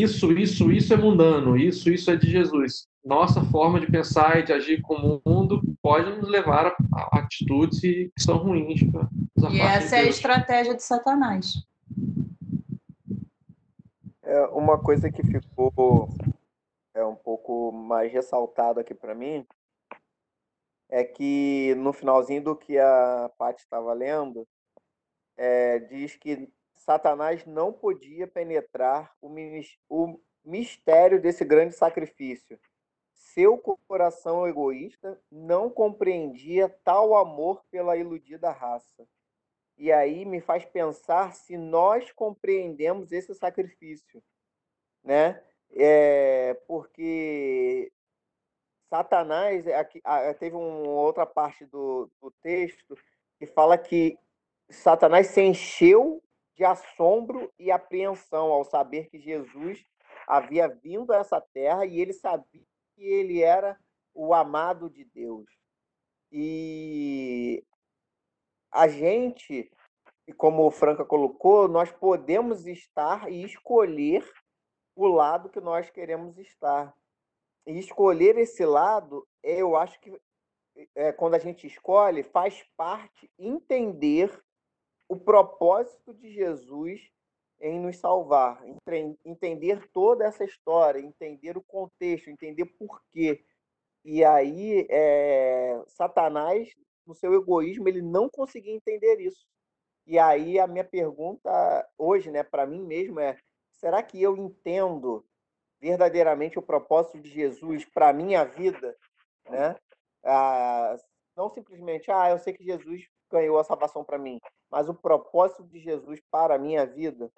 isso, 0.00 0.32
isso, 0.32 0.70
isso 0.70 0.94
é 0.94 0.96
mundano, 0.96 1.56
isso, 1.56 1.90
isso 1.90 2.10
é 2.10 2.16
de 2.16 2.30
Jesus. 2.30 2.86
Nossa 3.04 3.44
forma 3.44 3.80
de 3.80 3.90
pensar 3.90 4.38
e 4.38 4.44
de 4.44 4.52
agir 4.52 4.80
como 4.80 5.20
o 5.24 5.30
mundo 5.30 5.60
pode 5.82 6.16
nos 6.16 6.28
levar 6.28 6.74
a, 6.94 7.18
atitudes 7.18 7.80
que 7.80 8.10
são 8.18 8.38
ruins. 8.38 8.80
E 9.50 9.60
essa 9.60 9.96
é 9.96 10.00
a 10.00 10.04
estratégia 10.04 10.74
de 10.74 10.82
Satanás. 10.82 11.64
É 14.22 14.46
uma 14.46 14.78
coisa 14.78 15.10
que 15.10 15.22
ficou 15.22 16.08
é 16.94 17.04
um 17.04 17.16
pouco 17.16 17.72
mais 17.72 18.12
ressaltado 18.12 18.78
aqui 18.78 18.94
para 18.94 19.14
mim 19.14 19.46
é 20.92 21.02
que 21.04 21.74
no 21.76 21.90
finalzinho 21.90 22.44
do 22.44 22.54
que 22.54 22.78
a 22.78 23.30
Paty 23.38 23.62
estava 23.62 23.94
lendo, 23.94 24.46
é, 25.38 25.78
diz 25.78 26.16
que 26.16 26.46
Satanás 26.82 27.46
não 27.46 27.72
podia 27.72 28.26
penetrar 28.26 29.14
o 29.20 30.20
mistério 30.44 31.20
desse 31.20 31.44
grande 31.44 31.76
sacrifício. 31.76 32.58
Seu 33.14 33.56
coração 33.56 34.48
egoísta 34.48 35.20
não 35.30 35.70
compreendia 35.70 36.68
tal 36.82 37.14
amor 37.14 37.64
pela 37.70 37.96
iludida 37.96 38.50
raça. 38.50 39.06
E 39.78 39.92
aí 39.92 40.24
me 40.24 40.40
faz 40.40 40.64
pensar 40.64 41.32
se 41.34 41.56
nós 41.56 42.10
compreendemos 42.10 43.12
esse 43.12 43.32
sacrifício, 43.32 44.22
né? 45.04 45.40
É, 45.70 46.54
porque 46.66 47.92
Satanás, 48.90 49.66
aqui, 49.68 50.02
teve 50.40 50.56
uma 50.56 50.88
outra 50.88 51.24
parte 51.24 51.64
do, 51.64 52.10
do 52.20 52.30
texto 52.42 52.98
que 53.38 53.46
fala 53.46 53.78
que 53.78 54.18
Satanás 54.68 55.28
se 55.28 55.40
encheu 55.40 56.20
de 56.54 56.64
assombro 56.64 57.52
e 57.58 57.70
apreensão 57.70 58.52
ao 58.52 58.64
saber 58.64 59.08
que 59.08 59.18
Jesus 59.18 59.84
havia 60.26 60.68
vindo 60.68 61.12
a 61.12 61.18
essa 61.18 61.40
terra 61.40 61.86
e 61.86 62.00
ele 62.00 62.12
sabia 62.12 62.62
que 62.94 63.02
ele 63.02 63.42
era 63.42 63.78
o 64.14 64.34
amado 64.34 64.90
de 64.90 65.04
Deus. 65.04 65.46
E 66.30 67.64
a 68.70 68.88
gente, 68.88 69.70
como 70.36 70.66
o 70.66 70.70
Franca 70.70 71.04
colocou, 71.04 71.68
nós 71.68 71.90
podemos 71.90 72.66
estar 72.66 73.30
e 73.30 73.44
escolher 73.44 74.26
o 74.94 75.06
lado 75.06 75.50
que 75.50 75.60
nós 75.60 75.90
queremos 75.90 76.38
estar. 76.38 76.94
E 77.66 77.78
escolher 77.78 78.36
esse 78.38 78.64
lado, 78.64 79.26
eu 79.42 79.76
acho 79.76 80.00
que 80.00 80.18
é, 80.94 81.12
quando 81.12 81.34
a 81.34 81.38
gente 81.38 81.66
escolhe, 81.66 82.22
faz 82.22 82.62
parte 82.76 83.30
entender 83.38 84.42
o 85.12 85.16
propósito 85.20 86.14
de 86.14 86.32
Jesus 86.32 87.02
em 87.60 87.78
nos 87.78 87.98
salvar, 87.98 88.64
entender 89.26 89.86
toda 89.92 90.24
essa 90.24 90.42
história, 90.42 90.98
entender 90.98 91.54
o 91.54 91.62
contexto, 91.62 92.30
entender 92.30 92.64
por 92.64 92.98
quê. 93.12 93.44
E 94.02 94.24
aí, 94.24 94.86
é, 94.90 95.82
Satanás, 95.86 96.74
no 97.06 97.14
seu 97.14 97.34
egoísmo, 97.34 97.86
ele 97.88 98.00
não 98.00 98.26
conseguia 98.26 98.74
entender 98.74 99.20
isso. 99.20 99.46
E 100.06 100.18
aí, 100.18 100.58
a 100.58 100.66
minha 100.66 100.82
pergunta 100.82 101.86
hoje, 101.98 102.30
né, 102.30 102.42
para 102.42 102.66
mim 102.66 102.82
mesmo 102.82 103.20
é: 103.20 103.38
será 103.70 104.02
que 104.02 104.20
eu 104.20 104.34
entendo 104.34 105.24
verdadeiramente 105.78 106.58
o 106.58 106.62
propósito 106.62 107.20
de 107.20 107.28
Jesus 107.28 107.84
para 107.84 108.08
a 108.08 108.14
minha 108.14 108.44
vida? 108.44 108.96
Né? 109.48 109.76
Ah, 110.24 110.96
não 111.36 111.50
simplesmente, 111.50 112.10
ah, 112.10 112.30
eu 112.30 112.38
sei 112.38 112.54
que 112.54 112.64
Jesus 112.64 113.06
ganhou 113.30 113.58
a 113.58 113.64
salvação 113.64 114.02
para 114.02 114.18
mim, 114.18 114.40
mas 114.72 114.88
o 114.88 114.94
propósito 114.94 115.62
de 115.64 115.78
Jesus 115.78 116.18
para 116.30 116.54
a 116.54 116.58
minha 116.58 116.86
vida, 116.86 117.30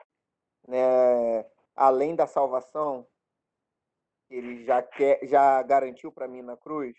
né, 0.68 1.44
além 1.74 2.14
da 2.14 2.28
salvação, 2.28 3.04
que 4.28 4.36
ele 4.36 4.64
já 4.64 4.80
quer, 4.80 5.18
já 5.26 5.60
garantiu 5.64 6.12
para 6.12 6.28
mim 6.28 6.42
na 6.42 6.56
cruz. 6.56 6.96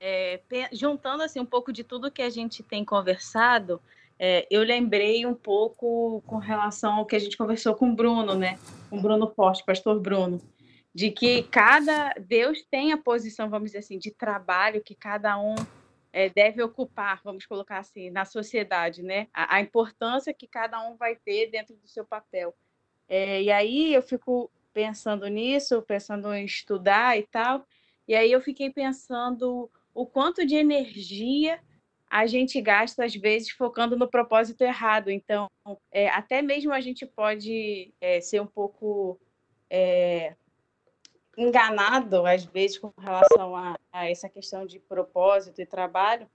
É, 0.00 0.40
juntando 0.72 1.22
assim 1.22 1.40
um 1.40 1.46
pouco 1.46 1.70
de 1.70 1.84
tudo 1.84 2.10
que 2.10 2.22
a 2.22 2.30
gente 2.30 2.62
tem 2.62 2.84
conversado, 2.84 3.80
é, 4.18 4.46
eu 4.50 4.62
lembrei 4.62 5.26
um 5.26 5.34
pouco 5.34 6.22
com 6.26 6.38
relação 6.38 6.94
ao 6.94 7.06
que 7.06 7.16
a 7.16 7.18
gente 7.18 7.36
conversou 7.36 7.74
com 7.74 7.90
o 7.90 7.94
Bruno, 7.94 8.34
né? 8.34 8.58
Com 8.88 8.96
o 8.96 9.02
Bruno 9.02 9.28
Forte, 9.34 9.64
pastor 9.64 10.00
Bruno 10.00 10.40
de 10.94 11.10
que 11.10 11.42
cada 11.42 12.14
Deus 12.14 12.62
tem 12.70 12.92
a 12.92 12.96
posição, 12.96 13.50
vamos 13.50 13.70
dizer 13.70 13.78
assim, 13.78 13.98
de 13.98 14.12
trabalho 14.12 14.80
que 14.80 14.94
cada 14.94 15.36
um 15.36 15.56
é, 16.14 16.30
deve 16.30 16.62
ocupar, 16.62 17.20
vamos 17.24 17.44
colocar 17.44 17.78
assim, 17.78 18.08
na 18.08 18.24
sociedade, 18.24 19.02
né? 19.02 19.26
A, 19.34 19.56
a, 19.56 19.60
importância 19.60 20.32
que 20.32 20.46
cada 20.46 20.80
um 20.88 20.96
vai 20.96 21.16
ter 21.16 21.50
dentro 21.50 21.74
do 21.74 21.88
seu 21.88 22.04
papel. 22.04 22.54
É, 23.08 23.42
e 23.42 23.50
aí 23.50 23.92
eu 23.92 24.00
fico 24.00 24.48
pensando 24.72 25.26
nisso, 25.26 25.82
pensando 25.82 26.32
em 26.32 26.44
estudar 26.44 27.18
e 27.18 27.24
tal, 27.24 27.66
e 28.06 28.14
aí 28.14 28.30
eu 28.30 28.40
fiquei 28.40 28.70
pensando 28.70 29.68
o 29.92 30.06
quanto 30.06 30.46
de 30.46 30.54
energia 30.54 31.60
a 32.08 32.26
gente 32.26 32.60
gasta, 32.60 33.04
às 33.04 33.16
vezes, 33.16 33.50
focando 33.50 33.96
no 33.96 34.08
propósito 34.08 34.62
errado. 34.62 35.10
Então, 35.10 35.50
é, 35.90 36.08
até 36.10 36.40
mesmo 36.40 36.72
a 36.72 36.80
gente 36.80 37.04
pode 37.04 37.92
é, 38.00 38.20
ser 38.20 38.40
um 38.40 38.46
pouco 38.46 39.18
é, 39.68 40.36
enganado, 41.36 42.26
às 42.26 42.44
vezes, 42.44 42.78
com 42.78 42.92
relação 42.98 43.54
a, 43.54 43.76
a, 43.92 44.10
essa 44.10 44.28
questão 44.28 44.66
de 44.66 44.78
propósito 44.78 45.60
e 45.60 45.66
trabalho, 45.66 46.28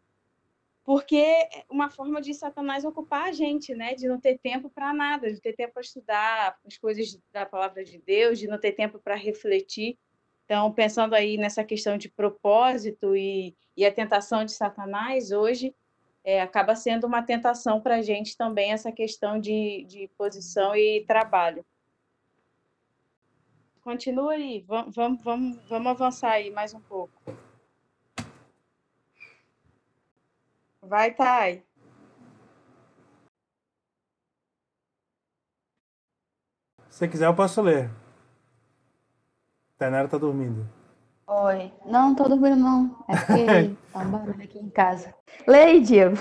porque 0.84 1.18
é 1.18 1.66
uma 1.70 1.90
forma 1.90 2.22
de 2.22 2.34
Satanás 2.34 2.84
ocupar 2.84 3.30
a 3.30 3.32
gente, 3.32 3.76
né? 3.76 3.94
De 3.94 4.08
não 4.08 4.20
ter 4.20 4.40
tempo 4.40 4.70
para 4.70 4.94
nada, 4.94 5.32
de 5.32 5.40
ter 5.40 5.54
tempo 5.54 5.74
para 5.74 5.84
estudar 5.84 6.58
as 6.66 6.78
coisas 6.78 7.20
da 7.32 7.46
palavra 7.46 7.84
de 7.84 8.00
Deus, 8.00 8.40
de 8.40 8.48
não 8.48 8.60
ter 8.60 8.72
tempo 8.72 9.00
para 9.00 9.16
refletir. 9.16 9.98
Então, 10.46 10.72
pensando 10.72 11.14
aí 11.14 11.38
nessa 11.38 11.64
questão 11.64 11.96
de 11.96 12.10
propósito 12.10 13.16
e, 13.16 13.56
e 13.78 13.86
a 13.86 13.94
tentação 13.94 14.44
de 14.44 14.52
Satanás, 14.52 15.32
hoje 15.32 15.76
é, 16.24 16.42
acaba 16.42 16.76
sendo 16.76 17.06
uma 17.06 17.22
tentação 17.22 17.80
para 17.80 17.98
a 17.98 18.02
gente 18.02 18.36
também 18.36 18.72
essa 18.72 18.92
questão 18.92 19.40
de, 19.40 19.86
de 19.88 20.10
posição 20.18 20.76
e 20.76 21.06
trabalho. 21.06 21.64
Continua 23.90 24.34
aí, 24.34 24.64
vamos, 24.68 24.96
vamos, 24.96 25.24
vamos, 25.24 25.58
vamos 25.68 25.88
avançar 25.88 26.34
aí 26.34 26.52
mais 26.52 26.76
um 26.76 26.80
pouco. 26.80 27.12
Vai, 30.80 31.12
Thay. 31.12 31.64
Se 36.88 37.08
quiser, 37.08 37.26
eu 37.26 37.34
posso 37.34 37.64
ler. 37.64 37.90
Tainara 39.76 40.08
tá 40.08 40.20
dormindo. 40.20 40.70
Oi. 41.26 41.74
Não, 41.84 42.10
não 42.10 42.16
tô 42.16 42.30
dormindo, 42.30 42.58
não. 42.58 43.04
É 43.08 43.18
porque 43.26 43.76
tá 43.92 44.00
um 44.02 44.12
barulho 44.12 44.44
aqui 44.44 44.60
em 44.60 44.70
casa. 44.70 45.16
Leia, 45.48 45.82
Diego. 45.82 46.16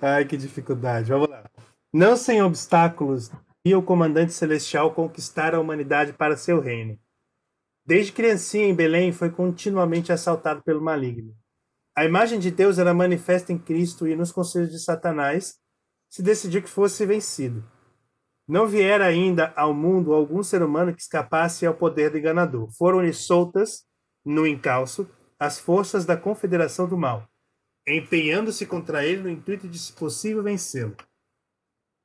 Ai, 0.00 0.24
que 0.24 0.36
dificuldade. 0.36 1.10
Vamos 1.10 1.28
lá. 1.28 1.42
Não 1.92 2.16
sem 2.16 2.40
obstáculos 2.40 3.32
e 3.64 3.74
o 3.74 3.82
comandante 3.82 4.32
celestial 4.32 4.94
conquistar 4.94 5.54
a 5.54 5.60
humanidade 5.60 6.12
para 6.12 6.36
seu 6.36 6.60
reino. 6.60 6.98
Desde 7.84 8.12
criancinha 8.12 8.66
em 8.66 8.74
Belém 8.74 9.12
foi 9.12 9.30
continuamente 9.30 10.12
assaltado 10.12 10.62
pelo 10.62 10.80
maligno. 10.80 11.34
A 11.96 12.04
imagem 12.04 12.38
de 12.38 12.50
Deus 12.50 12.78
era 12.78 12.94
manifesta 12.94 13.52
em 13.52 13.58
Cristo 13.58 14.06
e 14.06 14.14
nos 14.14 14.30
conselhos 14.30 14.70
de 14.70 14.78
Satanás 14.78 15.56
se 16.08 16.22
decidiu 16.22 16.62
que 16.62 16.68
fosse 16.68 17.04
vencido. 17.04 17.64
Não 18.46 18.66
viera 18.66 19.06
ainda 19.06 19.52
ao 19.56 19.74
mundo 19.74 20.12
algum 20.12 20.42
ser 20.42 20.62
humano 20.62 20.94
que 20.94 21.02
escapasse 21.02 21.66
ao 21.66 21.74
poder 21.74 22.10
do 22.10 22.18
enganador. 22.18 22.70
Foram-lhe 22.76 23.12
soltas, 23.12 23.84
no 24.24 24.46
encalço, 24.46 25.08
as 25.38 25.58
forças 25.58 26.04
da 26.04 26.16
confederação 26.16 26.88
do 26.88 26.96
mal, 26.96 27.28
empenhando-se 27.86 28.66
contra 28.66 29.04
ele 29.04 29.22
no 29.22 29.30
intuito 29.30 29.68
de, 29.68 29.78
se 29.78 29.92
possível, 29.92 30.42
vencê-lo. 30.42 30.96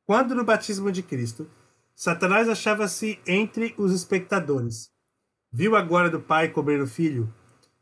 Quando 0.05 0.35
no 0.35 0.43
batismo 0.43 0.91
de 0.91 1.01
Cristo, 1.01 1.49
Satanás 1.95 2.49
achava-se 2.49 3.21
entre 3.25 3.73
os 3.77 3.93
espectadores. 3.93 4.91
Viu 5.49 5.77
a 5.77 5.81
glória 5.81 6.09
do 6.09 6.19
Pai 6.19 6.49
cobrir 6.49 6.81
o 6.81 6.87
Filho, 6.87 7.33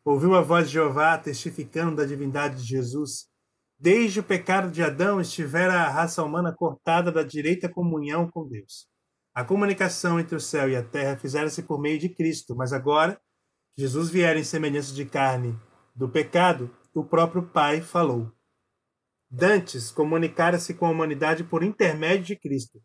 ouviu 0.05 0.35
a 0.35 0.41
voz 0.41 0.67
de 0.67 0.73
Jeová 0.73 1.17
testificando 1.17 1.95
da 1.95 2.05
divindade 2.05 2.57
de 2.57 2.67
Jesus. 2.67 3.25
Desde 3.79 4.19
o 4.19 4.23
pecado 4.23 4.69
de 4.69 4.83
Adão 4.83 5.19
estivera 5.19 5.73
a 5.81 5.89
raça 5.89 6.21
humana 6.21 6.53
cortada 6.55 7.11
da 7.11 7.23
direita 7.23 7.67
comunhão 7.67 8.29
com 8.29 8.47
Deus. 8.47 8.87
A 9.33 9.43
comunicação 9.43 10.19
entre 10.19 10.35
o 10.35 10.39
céu 10.39 10.69
e 10.69 10.75
a 10.75 10.83
terra 10.83 11.17
fizera-se 11.17 11.63
por 11.63 11.81
meio 11.81 11.97
de 11.97 12.09
Cristo, 12.09 12.55
mas 12.55 12.71
agora 12.71 13.19
Jesus 13.75 14.09
viera 14.11 14.37
em 14.37 14.43
semelhança 14.43 14.93
de 14.93 15.05
carne 15.05 15.57
do 15.95 16.07
pecado, 16.07 16.69
o 16.93 17.03
próprio 17.03 17.41
Pai 17.41 17.81
falou. 17.81 18.31
Dantes 19.33 19.89
comunicara-se 19.89 20.73
com 20.73 20.85
a 20.85 20.89
humanidade 20.89 21.45
por 21.45 21.63
intermédio 21.63 22.25
de 22.25 22.35
Cristo. 22.35 22.81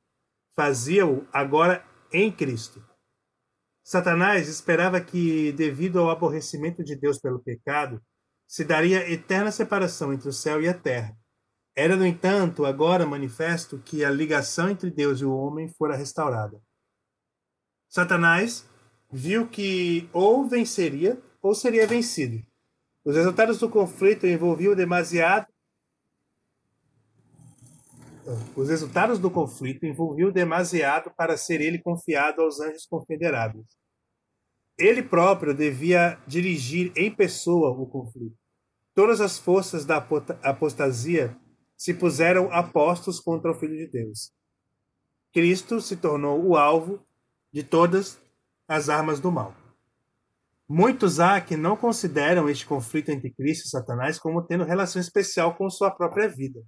Fazia-o 0.54 1.26
agora 1.32 1.84
em 2.12 2.30
Cristo. 2.30 2.80
Satanás 3.82 4.48
esperava 4.48 5.00
que, 5.00 5.50
devido 5.52 5.98
ao 5.98 6.08
aborrecimento 6.08 6.84
de 6.84 6.94
Deus 6.94 7.18
pelo 7.18 7.42
pecado, 7.42 8.00
se 8.46 8.64
daria 8.64 9.10
eterna 9.10 9.50
separação 9.50 10.12
entre 10.12 10.28
o 10.28 10.32
céu 10.32 10.62
e 10.62 10.68
a 10.68 10.74
terra. 10.74 11.16
Era, 11.74 11.96
no 11.96 12.06
entanto, 12.06 12.64
agora 12.64 13.04
manifesto 13.04 13.80
que 13.80 14.04
a 14.04 14.10
ligação 14.10 14.70
entre 14.70 14.88
Deus 14.88 15.20
e 15.20 15.24
o 15.24 15.36
homem 15.36 15.68
fora 15.76 15.96
restaurada. 15.96 16.62
Satanás 17.88 18.64
viu 19.10 19.48
que 19.48 20.08
ou 20.12 20.48
venceria 20.48 21.20
ou 21.42 21.56
seria 21.56 21.88
vencido. 21.88 22.40
Os 23.04 23.16
resultados 23.16 23.58
do 23.58 23.68
conflito 23.68 24.26
envolviam 24.28 24.76
demasiado 24.76 25.46
os 28.56 28.68
resultados 28.68 29.18
do 29.18 29.30
conflito 29.30 29.86
envolviam 29.86 30.30
demasiado 30.30 31.10
para 31.16 31.36
ser 31.36 31.60
ele 31.60 31.78
confiado 31.78 32.42
aos 32.42 32.60
anjos 32.60 32.86
confederados. 32.86 33.64
Ele 34.78 35.02
próprio 35.02 35.54
devia 35.54 36.18
dirigir 36.26 36.92
em 36.96 37.10
pessoa 37.10 37.70
o 37.70 37.86
conflito. 37.86 38.36
Todas 38.94 39.20
as 39.20 39.38
forças 39.38 39.84
da 39.84 40.04
apostasia 40.42 41.36
se 41.76 41.94
puseram 41.94 42.50
apostos 42.50 43.20
contra 43.20 43.50
o 43.50 43.54
Filho 43.54 43.76
de 43.76 43.86
Deus. 43.86 44.32
Cristo 45.32 45.80
se 45.80 45.96
tornou 45.96 46.42
o 46.44 46.56
alvo 46.56 47.00
de 47.52 47.62
todas 47.62 48.18
as 48.66 48.88
armas 48.88 49.20
do 49.20 49.30
mal. 49.30 49.54
Muitos 50.68 51.20
há 51.20 51.40
que 51.40 51.56
não 51.56 51.76
consideram 51.76 52.48
este 52.48 52.66
conflito 52.66 53.10
entre 53.10 53.30
Cristo 53.30 53.66
e 53.66 53.68
Satanás 53.68 54.18
como 54.18 54.42
tendo 54.42 54.64
relação 54.64 55.00
especial 55.00 55.54
com 55.54 55.70
sua 55.70 55.90
própria 55.90 56.28
vida. 56.28 56.60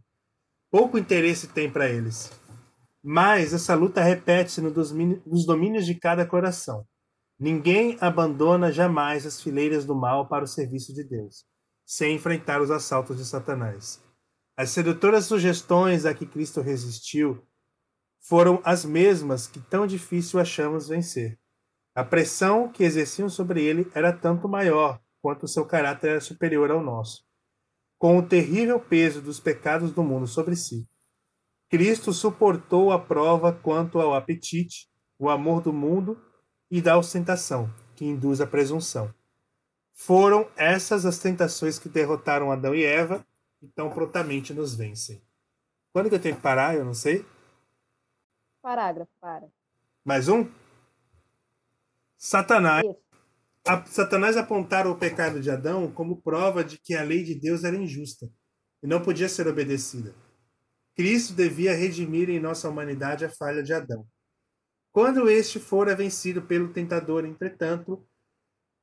Pouco 0.71 0.99
interesse 0.99 1.49
tem 1.49 1.71
para 1.71 1.89
eles. 1.89 2.31
Mas 3.03 3.55
essa 3.55 3.75
luta 3.75 4.03
repete-se 4.03 4.61
nos 4.61 5.47
domínios 5.47 5.87
de 5.87 5.95
cada 5.95 6.27
coração. 6.27 6.87
Ninguém 7.39 7.97
abandona 8.01 8.71
jamais 8.73 9.25
as 9.25 9.41
fileiras 9.41 9.85
do 9.85 9.95
mal 9.95 10.29
para 10.29 10.45
o 10.45 10.49
serviço 10.49 10.93
de 10.93 11.05
Deus, 11.05 11.45
sem 11.87 12.17
enfrentar 12.17 12.61
os 12.61 12.71
assaltos 12.71 13.17
de 13.17 13.25
Satanás. 13.25 14.03
As 14.57 14.71
sedutoras 14.71 15.27
sugestões 15.27 16.05
a 16.05 16.13
que 16.13 16.27
Cristo 16.27 16.61
resistiu 16.61 17.41
foram 18.21 18.61
as 18.65 18.85
mesmas 18.85 19.47
que 19.47 19.61
tão 19.61 19.87
difícil 19.87 20.41
achamos 20.41 20.89
vencer. 20.89 21.39
A 21.95 22.05
pressão 22.05 22.69
que 22.71 22.83
exerciam 22.83 23.29
sobre 23.29 23.65
ele 23.65 23.91
era 23.95 24.13
tanto 24.13 24.49
maior 24.49 25.01
quanto 25.23 25.49
seu 25.49 25.65
caráter 25.65 26.11
era 26.11 26.21
superior 26.21 26.71
ao 26.71 26.83
nosso. 26.83 27.28
Com 27.99 28.17
o 28.17 28.23
terrível 28.23 28.79
peso 28.79 29.21
dos 29.21 29.41
pecados 29.41 29.93
do 29.93 30.05
mundo 30.05 30.27
sobre 30.27 30.55
si, 30.55 30.89
Cristo 31.69 32.13
suportou 32.13 32.93
a 32.93 32.99
prova 32.99 33.53
quanto 33.53 34.01
ao 34.01 34.15
apetite, 34.15 34.89
o 35.19 35.29
amor 35.29 35.61
do 35.61 35.73
mundo 35.73 36.19
e 36.71 36.81
da 36.81 36.97
ostentação, 36.97 37.69
que 37.97 38.05
induz 38.05 38.41
à 38.41 38.47
presunção. 38.47 39.13
Foram 39.93 40.49
essas 40.57 41.05
as 41.05 41.19
tentações 41.19 41.79
que 41.79 41.89
derrotaram 41.89 42.53
Adão 42.53 42.73
e 42.75 42.85
Eva 42.85 43.27
e 43.61 43.67
tão 43.67 43.91
prontamente 43.91 44.55
nos 44.55 44.75
vencem. 44.75 45.21
Quando 45.93 46.09
que 46.09 46.15
eu 46.15 46.21
tenho 46.23 46.37
que 46.37 46.43
parar? 46.43 46.77
Eu 46.77 46.85
não 46.85 46.95
sei. 46.95 47.27
Parágrafo, 48.63 49.11
para. 49.21 49.49
Mais 50.05 50.29
um? 50.29 50.49
Satanás. 52.17 52.85
A, 53.69 53.85
Satanás 53.85 54.35
apontara 54.35 54.89
o 54.89 54.97
pecado 54.97 55.43
de 55.43 55.51
Adão 55.51 55.93
como 55.93 56.23
prova 56.23 56.65
de 56.65 56.79
que 56.79 56.95
a 56.95 57.03
lei 57.03 57.23
de 57.23 57.35
Deus 57.35 57.65
era 57.65 57.77
injusta 57.77 58.27
e 58.83 58.87
não 58.87 59.03
podia 59.03 59.29
ser 59.29 59.47
obedecida. 59.47 60.15
Cristo 60.97 61.35
devia 61.35 61.75
redimir 61.75 62.31
em 62.31 62.41
nossa 62.41 62.67
humanidade 62.67 63.27
a 63.27 63.31
falha 63.31 63.63
de 63.63 63.75
Adão. 63.75 64.07
Quando 64.91 65.29
este 65.29 65.61
fora 65.61 65.95
vencido 65.95 66.41
pelo 66.41 66.73
tentador, 66.73 67.27
entretanto, 67.27 68.09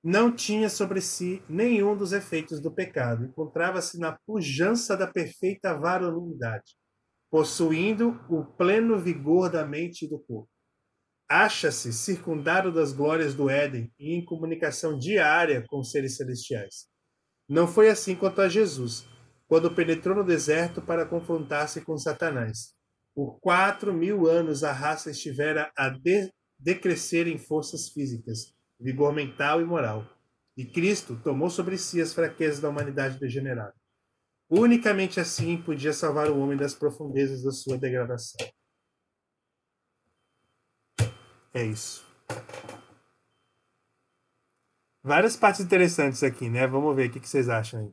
não 0.04 0.32
tinha 0.32 0.69
sobre 0.69 1.02
si 1.02 1.41
nenhum 1.50 1.98
dos 1.98 2.13
efeitos 2.13 2.62
do 2.62 2.71
pecado, 2.71 3.26
encontrava-se 3.26 3.98
na 3.98 4.15
pujança 4.24 4.95
da 4.95 5.08
perfeita 5.08 5.74
varonilidade, 5.74 6.78
possuindo 7.32 8.24
o 8.30 8.45
pleno 8.45 9.00
vigor 9.00 9.50
da 9.50 9.65
mente 9.65 10.06
e 10.06 10.08
do 10.08 10.19
corpo 10.19 10.55
acha-se 11.30 11.92
circundado 11.92 12.72
das 12.72 12.94
glórias 12.94 13.34
do 13.34 13.50
Éden 13.50 13.92
e 14.00 14.14
em 14.14 14.24
comunicação 14.24 14.98
diária 14.98 15.64
com 15.68 15.84
seres 15.84 16.18
celestiais. 16.18 16.88
Não 17.48 17.68
foi 17.68 17.90
assim 17.90 18.16
quanto 18.16 18.42
a 18.42 18.50
Jesus, 18.50 19.06
quando 19.48 19.74
penetrou 19.74 20.16
no 20.16 20.24
deserto 20.24 20.82
para 20.82 21.06
confrontar-se 21.06 21.82
com 21.82 21.98
Satanás. 21.98 22.74
Por 23.14 23.40
quatro 23.40 23.94
mil 23.94 24.28
anos 24.28 24.64
a 24.64 24.72
raça 24.72 25.12
estivera 25.12 25.72
a 25.78 25.90
de 25.90 26.32
decrescer 26.60 27.28
em 27.28 27.38
forças 27.38 27.90
físicas, 27.90 28.54
vigor 28.80 29.14
mental 29.14 29.62
e 29.62 29.66
moral. 29.66 30.06
E 30.58 30.66
Cristo 30.66 31.20
tomou 31.24 31.50
sobre 31.50 31.78
si 31.78 32.02
as 32.02 32.14
fraquezas 32.14 32.60
da 32.60 32.70
humanidade 32.70 33.20
degenerada. 33.20 33.74
Unicamente 34.50 35.20
assim 35.20 35.58
podia 35.58 35.92
salvar 35.92 36.30
o 36.30 36.40
homem 36.40 36.58
das 36.58 36.74
profundezas 36.74 37.44
da 37.44 37.52
sua 37.52 37.78
degradação. 37.78 38.48
É 41.56 41.63
isso. 41.63 42.06
Várias 45.02 45.38
partes 45.38 45.62
interessantes 45.62 46.22
aqui, 46.22 46.50
né? 46.50 46.68
Vamos 46.68 46.94
ver 46.94 47.08
o 47.08 47.12
que 47.13 47.26
vocês 47.26 47.48
acham 47.48 47.80
aí. 47.80 47.89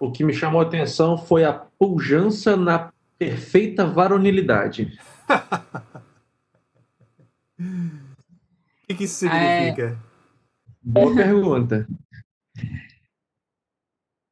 O 0.00 0.10
que 0.10 0.24
me 0.24 0.32
chamou 0.32 0.62
a 0.62 0.64
atenção 0.64 1.18
foi 1.18 1.44
a 1.44 1.52
pujança 1.52 2.56
na 2.56 2.90
perfeita 3.18 3.86
varonilidade. 3.86 4.98
o 7.60 8.86
que, 8.88 8.94
que 8.94 9.04
isso 9.04 9.16
significa? 9.16 9.82
É... 9.82 9.98
Boa 10.82 11.14
pergunta. 11.14 11.86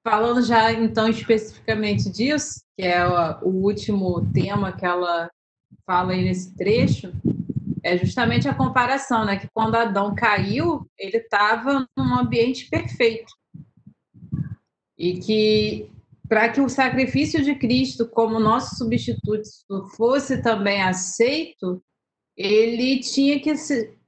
Falando 0.02 0.40
já 0.40 0.72
então 0.72 1.06
especificamente 1.08 2.10
disso, 2.10 2.62
que 2.74 2.86
é 2.86 3.06
o, 3.06 3.48
o 3.48 3.50
último 3.64 4.32
tema 4.32 4.72
que 4.72 4.86
ela 4.86 5.30
fala 5.86 6.12
aí 6.12 6.24
nesse 6.24 6.54
trecho 6.54 7.12
é 7.82 7.98
justamente 7.98 8.48
a 8.48 8.54
comparação, 8.54 9.24
né? 9.24 9.36
Que 9.36 9.48
quando 9.52 9.74
Adão 9.74 10.14
caiu, 10.14 10.88
ele 10.98 11.16
estava 11.16 11.86
num 11.96 12.14
ambiente 12.14 12.68
perfeito. 12.68 13.32
E 14.96 15.18
que 15.18 15.90
para 16.28 16.48
que 16.48 16.60
o 16.60 16.68
sacrifício 16.68 17.42
de 17.42 17.54
Cristo 17.56 18.08
como 18.08 18.40
nosso 18.40 18.76
substituto 18.76 19.46
fosse 19.96 20.40
também 20.40 20.80
aceito, 20.82 21.82
ele 22.36 23.00
tinha 23.00 23.38
que 23.40 23.52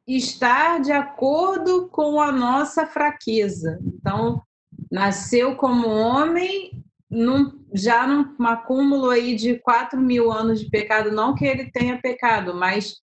estar 0.07 0.81
de 0.81 0.92
acordo 0.92 1.88
com 1.88 2.20
a 2.20 2.33
nossa 2.33 2.87
fraqueza. 2.87 3.79
Então, 3.83 4.40
nasceu 4.90 5.57
como 5.57 5.88
homem 5.88 6.83
num, 7.14 7.64
já 7.72 8.07
num 8.07 8.46
acúmulo 8.46 9.09
aí 9.09 9.37
de 9.37 9.59
4 9.61 10.00
mil 10.00 10.33
anos 10.33 10.61
de 10.61 10.68
pecado, 10.68 11.12
não 11.12 11.35
que 11.35 11.46
ele 11.46 11.70
tenha 11.70 12.00
pecado, 12.00 12.55
mas 12.55 12.96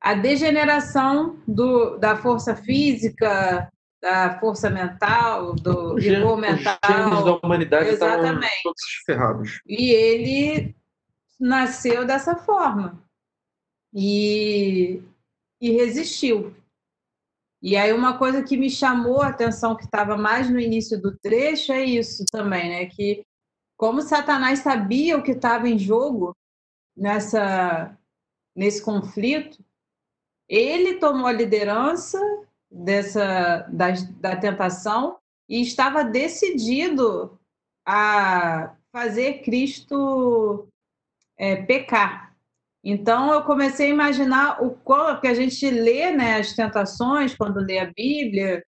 a 0.00 0.14
degeneração 0.14 1.42
do, 1.46 1.96
da 1.96 2.16
força 2.16 2.54
física, 2.54 3.68
da 4.00 4.38
força 4.38 4.70
mental, 4.70 5.54
do 5.56 5.96
vigor 5.96 6.36
mental. 6.36 6.78
Os 7.12 7.24
da 7.24 7.34
humanidade 7.42 7.88
exatamente. 7.90 8.62
todos 8.62 8.82
ferrados. 9.04 9.60
E 9.66 9.90
ele 9.90 10.76
nasceu 11.40 12.06
dessa 12.06 12.36
forma. 12.36 13.02
E, 13.92 15.02
e 15.60 15.72
resistiu. 15.72 16.54
E 17.60 17.76
aí 17.76 17.92
uma 17.92 18.16
coisa 18.16 18.44
que 18.44 18.56
me 18.56 18.70
chamou 18.70 19.20
a 19.20 19.28
atenção, 19.28 19.74
que 19.74 19.84
estava 19.84 20.16
mais 20.16 20.48
no 20.48 20.60
início 20.60 21.00
do 21.00 21.16
trecho, 21.18 21.72
é 21.72 21.84
isso 21.84 22.24
também, 22.30 22.68
né? 22.68 22.86
Que 22.86 23.24
como 23.78 24.02
Satanás 24.02 24.58
sabia 24.58 25.16
o 25.16 25.22
que 25.22 25.30
estava 25.30 25.68
em 25.68 25.78
jogo 25.78 26.36
nessa 26.96 27.96
nesse 28.54 28.82
conflito, 28.82 29.64
ele 30.48 30.98
tomou 30.98 31.28
a 31.28 31.32
liderança 31.32 32.18
dessa 32.68 33.64
da, 33.68 33.92
da 34.20 34.36
tentação 34.36 35.16
e 35.48 35.62
estava 35.62 36.02
decidido 36.02 37.38
a 37.86 38.74
fazer 38.90 39.42
Cristo 39.42 40.68
é, 41.38 41.62
pecar. 41.62 42.36
Então 42.82 43.32
eu 43.32 43.44
comecei 43.44 43.86
a 43.86 43.94
imaginar 43.94 44.60
o 44.60 44.72
qual, 44.72 45.12
porque 45.12 45.28
a 45.28 45.34
gente 45.34 45.70
lê 45.70 46.10
né, 46.10 46.38
as 46.40 46.52
tentações 46.52 47.36
quando 47.36 47.60
lê 47.60 47.78
a 47.78 47.92
Bíblia 47.92 48.64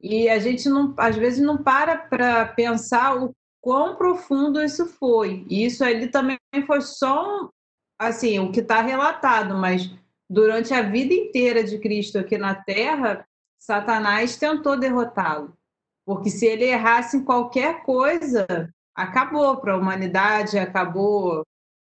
e 0.00 0.28
a 0.28 0.40
gente 0.40 0.68
não, 0.68 0.94
às 0.98 1.14
vezes 1.16 1.40
não 1.40 1.62
para 1.62 1.96
para 1.96 2.46
pensar 2.48 3.16
o 3.22 3.32
quão 3.60 3.96
profundo 3.96 4.62
isso 4.62 4.86
foi. 4.86 5.46
E 5.48 5.64
isso 5.64 5.84
ali 5.84 6.08
também 6.08 6.38
foi 6.66 6.80
só 6.80 7.50
assim, 7.98 8.38
o 8.38 8.52
que 8.52 8.60
está 8.60 8.80
relatado, 8.80 9.56
mas 9.56 9.90
durante 10.30 10.72
a 10.72 10.82
vida 10.82 11.12
inteira 11.12 11.64
de 11.64 11.78
Cristo 11.78 12.18
aqui 12.18 12.38
na 12.38 12.54
Terra, 12.54 13.26
Satanás 13.58 14.36
tentou 14.36 14.78
derrotá-lo. 14.78 15.56
Porque 16.06 16.30
se 16.30 16.46
ele 16.46 16.64
errasse 16.64 17.16
em 17.16 17.24
qualquer 17.24 17.82
coisa, 17.82 18.46
acabou 18.94 19.56
para 19.58 19.74
a 19.74 19.76
humanidade, 19.76 20.58
acabou. 20.58 21.42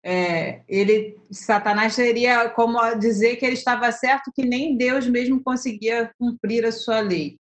É, 0.03 0.63
ele, 0.67 1.21
Satanás 1.31 1.95
seria 1.95 2.49
como 2.49 2.79
dizer 2.95 3.37
que 3.37 3.45
ele 3.45 3.55
estava 3.55 3.93
certo, 3.93 4.33
que 4.35 4.45
nem 4.45 4.77
Deus 4.77 5.07
mesmo 5.07 5.43
conseguia 5.43 6.11
cumprir 6.19 6.65
a 6.65 6.73
sua 6.73 7.01
lei. 7.01 7.37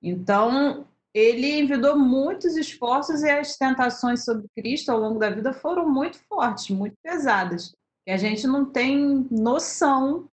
Então, 0.00 0.86
ele 1.16 1.58
envidou 1.58 1.98
muitos 1.98 2.58
esforços 2.58 3.22
e 3.22 3.30
as 3.30 3.56
tentações 3.56 4.22
sobre 4.22 4.46
Cristo 4.54 4.92
ao 4.92 5.00
longo 5.00 5.18
da 5.18 5.30
vida 5.30 5.50
foram 5.50 5.88
muito 5.88 6.18
fortes, 6.28 6.68
muito 6.68 6.94
pesadas. 7.02 7.74
E 8.06 8.12
a 8.12 8.18
gente 8.18 8.46
não 8.46 8.70
tem 8.70 9.26
noção, 9.30 10.28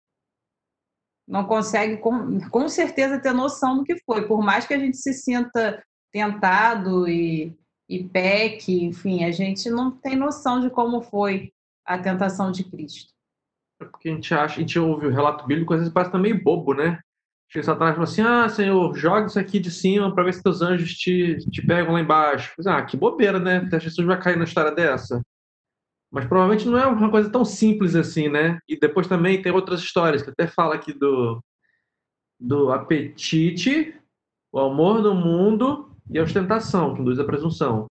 não 1.28 1.44
consegue 1.44 1.98
com, 1.98 2.40
com 2.48 2.66
certeza 2.66 3.20
ter 3.20 3.34
noção 3.34 3.76
do 3.76 3.84
que 3.84 3.98
foi. 4.06 4.26
Por 4.26 4.42
mais 4.42 4.66
que 4.66 4.72
a 4.72 4.78
gente 4.78 4.96
se 4.96 5.12
sinta 5.12 5.84
tentado 6.10 7.06
e, 7.06 7.54
e 7.86 8.02
peque, 8.02 8.82
enfim, 8.82 9.22
a 9.24 9.30
gente 9.30 9.68
não 9.68 9.90
tem 9.90 10.16
noção 10.16 10.60
de 10.60 10.70
como 10.70 11.02
foi 11.02 11.52
a 11.84 11.98
tentação 11.98 12.50
de 12.50 12.64
Cristo. 12.64 13.12
É 13.82 13.84
porque 13.84 14.08
a 14.08 14.14
gente 14.14 14.32
acha, 14.32 14.56
a 14.56 14.60
gente 14.60 14.78
ouve 14.78 15.08
o 15.08 15.12
relato 15.12 15.46
bíblico, 15.46 15.74
às 15.74 15.80
vezes 15.80 15.92
parece 15.92 16.10
também 16.10 16.42
bobo, 16.42 16.72
né? 16.72 16.98
Chega 17.52 17.64
Satanás 17.64 17.94
e 17.94 17.96
fala 17.96 18.08
assim: 18.08 18.22
Ah, 18.22 18.48
Senhor, 18.48 18.96
joga 18.96 19.26
isso 19.26 19.38
aqui 19.38 19.58
de 19.58 19.72
cima 19.72 20.14
para 20.14 20.22
ver 20.22 20.34
se 20.34 20.42
teus 20.42 20.62
anjos 20.62 20.94
te, 20.94 21.36
te 21.50 21.66
pegam 21.66 21.94
lá 21.94 22.00
embaixo. 22.00 22.54
Ah, 22.64 22.82
que 22.82 22.96
bobeira, 22.96 23.40
né? 23.40 23.68
Jesus 23.72 24.06
vai 24.06 24.20
cair 24.20 24.36
na 24.36 24.44
história 24.44 24.70
dessa. 24.70 25.20
Mas 26.12 26.26
provavelmente 26.26 26.66
não 26.68 26.78
é 26.78 26.86
uma 26.86 27.10
coisa 27.10 27.28
tão 27.28 27.44
simples 27.44 27.96
assim, 27.96 28.28
né? 28.28 28.60
E 28.68 28.78
depois 28.78 29.08
também 29.08 29.42
tem 29.42 29.52
outras 29.52 29.80
histórias 29.80 30.22
que 30.22 30.30
até 30.30 30.46
fala 30.46 30.76
aqui 30.76 30.92
do, 30.92 31.42
do 32.38 32.72
apetite, 32.72 33.94
o 34.52 34.60
amor 34.60 35.02
do 35.02 35.14
mundo 35.14 35.90
e 36.08 36.18
a 36.18 36.22
ostentação, 36.22 36.94
que 36.94 37.00
induz 37.00 37.18
a 37.18 37.24
presunção. 37.24 37.86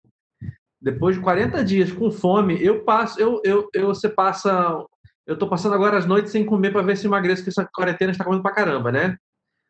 Depois 0.81 1.17
de 1.17 1.21
40 1.21 1.63
dias 1.63 1.91
com 1.91 2.09
fome, 2.09 2.61
eu 2.63 2.83
passo, 2.85 3.19
eu, 3.19 3.41
eu, 3.43 3.69
eu 3.73 3.87
você 3.87 4.07
passa, 4.07 4.85
eu 5.27 5.37
tô 5.37 5.47
passando 5.49 5.75
agora 5.75 5.97
as 5.97 6.05
noites 6.05 6.31
sem 6.31 6.45
comer 6.45 6.71
para 6.71 6.81
ver 6.81 6.95
se 6.95 7.07
emagreço, 7.07 7.43
que 7.43 7.49
essa 7.49 7.67
quarentena 7.73 8.11
está 8.11 8.23
comendo 8.23 8.43
pra 8.43 8.53
caramba, 8.53 8.89
né? 8.91 9.17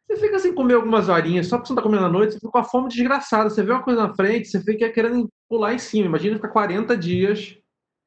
Você 0.09 0.17
fica 0.17 0.39
sem 0.39 0.55
comer 0.55 0.73
algumas 0.73 1.07
horinhas, 1.07 1.45
só 1.45 1.57
porque 1.57 1.67
você 1.67 1.73
não 1.73 1.75
tá 1.75 1.83
comendo 1.83 2.05
à 2.05 2.09
noite, 2.09 2.33
você 2.33 2.39
fica 2.39 2.51
com 2.51 2.57
a 2.57 2.63
fome 2.63 2.89
desgraçada. 2.89 3.47
Você 3.47 3.61
vê 3.61 3.71
uma 3.71 3.83
coisa 3.83 4.07
na 4.07 4.15
frente, 4.15 4.47
você 4.47 4.59
fica 4.59 4.89
querendo 4.89 5.29
pular 5.47 5.75
em 5.75 5.77
cima. 5.77 6.07
Imagina 6.07 6.35
ficar 6.35 6.49
40 6.49 6.97
dias 6.97 7.55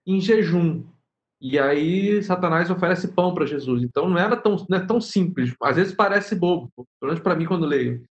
em 0.04 0.20
jejum. 0.20 0.84
E 1.40 1.60
aí 1.60 2.20
Satanás 2.24 2.70
oferece 2.70 3.14
pão 3.14 3.32
para 3.32 3.46
Jesus. 3.46 3.84
Então 3.84 4.08
não 4.08 4.18
era 4.18 4.36
tão, 4.36 4.56
não 4.68 4.78
é 4.78 4.84
tão 4.84 5.00
simples. 5.00 5.54
Às 5.62 5.76
vezes 5.76 5.94
parece 5.94 6.34
bobo, 6.34 6.72
pelo 6.74 7.12
menos 7.12 7.20
para 7.20 7.36
mim 7.36 7.46
quando 7.46 7.66
leio. 7.66 8.04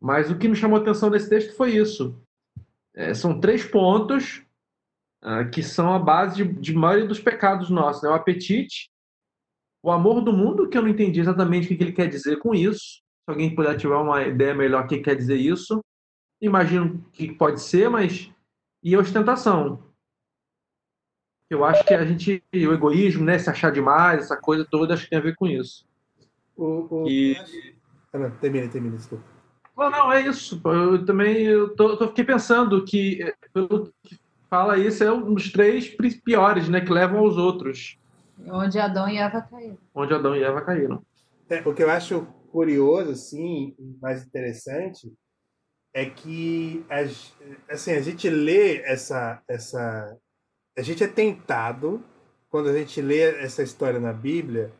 Mas 0.00 0.30
o 0.30 0.38
que 0.38 0.46
me 0.46 0.54
chamou 0.54 0.78
a 0.78 0.82
atenção 0.82 1.10
nesse 1.10 1.28
texto 1.28 1.56
foi 1.56 1.72
isso. 1.72 2.20
É, 2.94 3.12
são 3.14 3.40
três 3.40 3.64
pontos 3.64 4.44
ah, 5.22 5.44
que 5.44 5.62
são 5.62 5.92
a 5.92 5.98
base 5.98 6.44
de, 6.44 6.52
de 6.60 6.72
maioria 6.72 7.06
dos 7.08 7.18
pecados 7.18 7.68
nossos. 7.68 8.02
Né? 8.02 8.08
O 8.10 8.14
apetite, 8.14 8.88
o 9.86 9.92
amor 9.92 10.20
do 10.20 10.32
mundo, 10.32 10.68
que 10.68 10.76
eu 10.76 10.82
não 10.82 10.88
entendi 10.88 11.20
exatamente 11.20 11.72
o 11.72 11.76
que 11.76 11.80
ele 11.80 11.92
quer 11.92 12.08
dizer 12.08 12.40
com 12.40 12.52
isso. 12.52 12.80
Se 13.24 13.28
alguém 13.28 13.54
puder 13.54 13.76
tiver 13.76 13.94
uma 13.94 14.20
ideia 14.24 14.52
melhor 14.52 14.84
que 14.88 14.98
quer 14.98 15.14
dizer 15.14 15.36
isso, 15.36 15.80
imagino 16.42 17.04
que 17.12 17.32
pode 17.32 17.60
ser, 17.62 17.88
mas. 17.88 18.28
E 18.82 18.96
a 18.96 18.98
ostentação. 18.98 19.84
Eu 21.48 21.64
acho 21.64 21.84
que 21.84 21.94
a 21.94 22.04
gente, 22.04 22.42
o 22.52 22.72
egoísmo, 22.72 23.24
né, 23.24 23.38
se 23.38 23.48
achar 23.48 23.70
demais, 23.70 24.22
essa 24.22 24.36
coisa 24.36 24.66
toda, 24.68 24.94
acho 24.94 25.04
que 25.04 25.10
tem 25.10 25.20
a 25.20 25.22
ver 25.22 25.36
com 25.36 25.46
isso. 25.46 25.86
O, 26.56 27.04
o... 27.04 27.08
E... 27.08 27.36
Ah, 28.12 28.18
não, 28.18 28.30
termina, 28.38 28.66
termina, 28.66 28.96
desculpa. 28.96 29.24
Não, 29.78 29.88
não, 29.88 30.12
é 30.12 30.22
isso. 30.22 30.60
Eu 30.64 31.04
também 31.04 31.44
eu 31.44 31.76
tô, 31.76 31.96
tô, 31.96 32.08
fiquei 32.08 32.24
pensando 32.24 32.84
que, 32.84 33.20
pelo 33.52 33.92
que 34.02 34.18
fala 34.50 34.78
isso, 34.78 35.04
é 35.04 35.12
um 35.12 35.32
dos 35.32 35.52
três 35.52 35.88
piores, 36.24 36.68
né, 36.68 36.80
que 36.80 36.90
levam 36.90 37.20
aos 37.20 37.36
outros. 37.36 37.96
Onde 38.44 38.78
Adão 38.78 39.08
e 39.08 39.16
Eva 39.18 39.42
caíram. 39.42 39.78
Onde 39.94 40.14
Adão 40.14 40.36
e 40.36 40.42
Eva 40.42 40.60
caíram. 40.60 41.02
É, 41.48 41.60
o 41.66 41.74
que 41.74 41.82
eu 41.82 41.90
acho 41.90 42.26
curioso, 42.50 43.12
assim, 43.12 43.74
mais 44.00 44.24
interessante, 44.24 45.12
é 45.94 46.04
que 46.04 46.84
a, 46.90 47.72
assim, 47.72 47.92
a 47.92 48.00
gente 48.00 48.28
lê 48.28 48.82
essa, 48.82 49.42
essa. 49.48 50.16
A 50.76 50.82
gente 50.82 51.02
é 51.02 51.08
tentado, 51.08 52.04
quando 52.48 52.68
a 52.68 52.76
gente 52.76 53.00
lê 53.00 53.20
essa 53.42 53.62
história 53.62 53.98
na 53.98 54.12
Bíblia, 54.12 54.72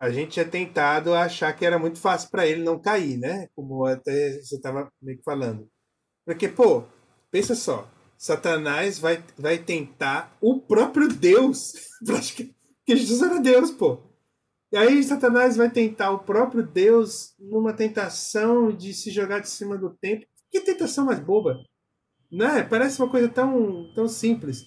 a 0.00 0.10
gente 0.10 0.40
é 0.40 0.44
tentado 0.44 1.14
a 1.14 1.24
achar 1.24 1.52
que 1.54 1.64
era 1.64 1.78
muito 1.78 1.98
fácil 1.98 2.30
para 2.30 2.46
ele 2.46 2.62
não 2.62 2.78
cair, 2.78 3.18
né? 3.18 3.48
Como 3.54 3.84
até 3.84 4.32
você 4.40 4.56
estava 4.56 4.90
meio 5.02 5.18
que 5.18 5.24
falando. 5.24 5.68
Porque, 6.24 6.48
pô, 6.48 6.84
pensa 7.30 7.54
só, 7.54 7.88
Satanás 8.16 8.98
vai, 8.98 9.22
vai 9.36 9.58
tentar 9.58 10.34
o 10.40 10.60
próprio 10.60 11.08
Deus. 11.08 11.72
Praticamente 12.04 12.63
porque 12.84 12.96
Jesus 12.96 13.22
era 13.22 13.40
Deus, 13.40 13.70
pô. 13.70 13.98
E 14.70 14.76
aí 14.76 15.02
Satanás 15.02 15.56
vai 15.56 15.70
tentar 15.70 16.10
o 16.10 16.18
próprio 16.18 16.62
Deus 16.62 17.34
numa 17.38 17.72
tentação 17.72 18.70
de 18.70 18.92
se 18.92 19.10
jogar 19.10 19.38
de 19.38 19.48
cima 19.48 19.78
do 19.78 19.90
templo. 19.90 20.26
Que 20.50 20.60
tentação 20.60 21.06
mais 21.06 21.18
boba. 21.18 21.64
Né? 22.30 22.62
Parece 22.62 23.00
uma 23.00 23.10
coisa 23.10 23.28
tão, 23.28 23.90
tão 23.94 24.06
simples. 24.06 24.64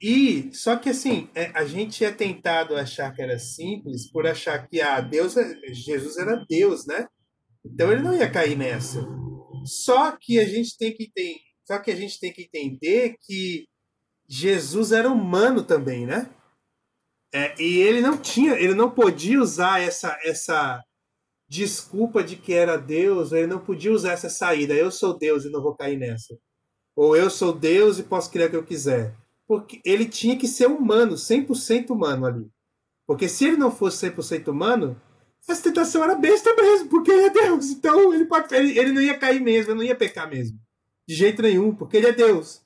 E 0.00 0.50
só 0.54 0.76
que 0.76 0.88
assim, 0.88 1.28
é, 1.34 1.50
a 1.54 1.64
gente 1.64 2.04
é 2.04 2.10
tentado 2.10 2.74
achar 2.74 3.12
que 3.14 3.20
era 3.20 3.38
simples 3.38 4.10
por 4.10 4.26
achar 4.26 4.66
que 4.66 4.80
ah, 4.80 5.00
Deus, 5.00 5.36
é, 5.36 5.54
Jesus 5.72 6.16
era 6.16 6.44
Deus, 6.48 6.86
né? 6.86 7.06
Então 7.64 7.92
ele 7.92 8.02
não 8.02 8.16
ia 8.16 8.30
cair 8.30 8.56
nessa. 8.56 9.06
Só 9.64 10.16
que 10.20 10.40
a 10.40 10.44
gente 10.44 10.76
tem 10.76 10.92
que 10.92 11.10
ter, 11.12 11.36
só 11.64 11.78
que 11.78 11.90
a 11.90 11.96
gente 11.96 12.18
tem 12.18 12.32
que 12.32 12.42
entender 12.42 13.16
que 13.20 13.66
Jesus 14.26 14.90
era 14.90 15.10
humano 15.10 15.62
também, 15.62 16.06
né? 16.06 16.28
É, 17.34 17.54
e 17.60 17.80
ele 17.80 18.00
não 18.00 18.18
tinha, 18.18 18.52
ele 18.54 18.74
não 18.74 18.90
podia 18.90 19.40
usar 19.40 19.80
essa 19.80 20.18
essa 20.24 20.82
desculpa 21.52 22.24
de 22.24 22.36
que 22.36 22.54
era 22.54 22.78
Deus, 22.78 23.30
ele 23.30 23.46
não 23.46 23.58
podia 23.58 23.92
usar 23.92 24.12
essa 24.12 24.30
saída. 24.30 24.72
Eu 24.72 24.90
sou 24.90 25.18
Deus 25.18 25.44
e 25.44 25.50
não 25.50 25.62
vou 25.62 25.76
cair 25.76 25.98
nessa. 25.98 26.38
Ou 26.96 27.14
eu 27.14 27.28
sou 27.28 27.52
Deus 27.52 27.98
e 27.98 28.02
posso 28.02 28.30
criar 28.30 28.46
o 28.46 28.50
que 28.50 28.56
eu 28.56 28.64
quiser. 28.64 29.14
Porque 29.46 29.78
ele 29.84 30.06
tinha 30.06 30.36
que 30.36 30.48
ser 30.48 30.66
humano, 30.66 31.14
100% 31.14 31.90
humano 31.90 32.24
ali. 32.24 32.50
Porque 33.06 33.28
se 33.28 33.44
ele 33.44 33.58
não 33.58 33.70
fosse 33.70 34.10
100% 34.10 34.48
humano, 34.48 34.98
essa 35.46 35.62
tentação 35.62 36.02
era 36.02 36.14
besta 36.14 36.54
mesmo, 36.54 36.88
porque 36.88 37.10
ele 37.10 37.26
é 37.26 37.30
Deus. 37.30 37.70
Então 37.70 38.14
ele, 38.14 38.26
ele, 38.52 38.78
ele 38.78 38.92
não 38.92 39.02
ia 39.02 39.18
cair 39.18 39.40
mesmo, 39.40 39.72
ele 39.72 39.78
não 39.78 39.84
ia 39.84 39.94
pecar 39.94 40.30
mesmo. 40.30 40.58
De 41.06 41.14
jeito 41.14 41.42
nenhum, 41.42 41.74
porque 41.74 41.98
ele 41.98 42.06
é 42.06 42.12
Deus. 42.12 42.61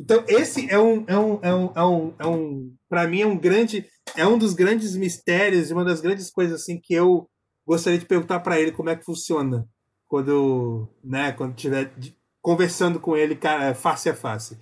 Então, 0.00 0.24
esse 0.26 0.70
é 0.70 0.78
um, 0.78 1.04
é 1.06 1.18
um, 1.18 1.38
é 1.42 1.54
um, 1.54 1.72
é 1.74 1.84
um, 1.84 2.14
é 2.20 2.26
um 2.26 2.76
para 2.88 3.06
mim 3.06 3.20
é 3.20 3.26
um 3.26 3.38
grande, 3.38 3.86
é 4.16 4.26
um 4.26 4.38
dos 4.38 4.54
grandes 4.54 4.96
mistérios 4.96 5.68
e 5.68 5.74
uma 5.74 5.84
das 5.84 6.00
grandes 6.00 6.30
coisas 6.30 6.62
assim 6.62 6.80
que 6.80 6.94
eu 6.94 7.28
gostaria 7.66 7.98
de 7.98 8.06
perguntar 8.06 8.40
para 8.40 8.58
ele 8.58 8.72
como 8.72 8.88
é 8.88 8.96
que 8.96 9.04
funciona 9.04 9.68
quando, 10.08 10.88
né, 11.04 11.32
quando 11.32 11.54
estiver 11.54 11.92
conversando 12.40 12.98
com 12.98 13.14
ele 13.14 13.36
cara, 13.36 13.74
face 13.74 14.08
a 14.08 14.14
face. 14.14 14.58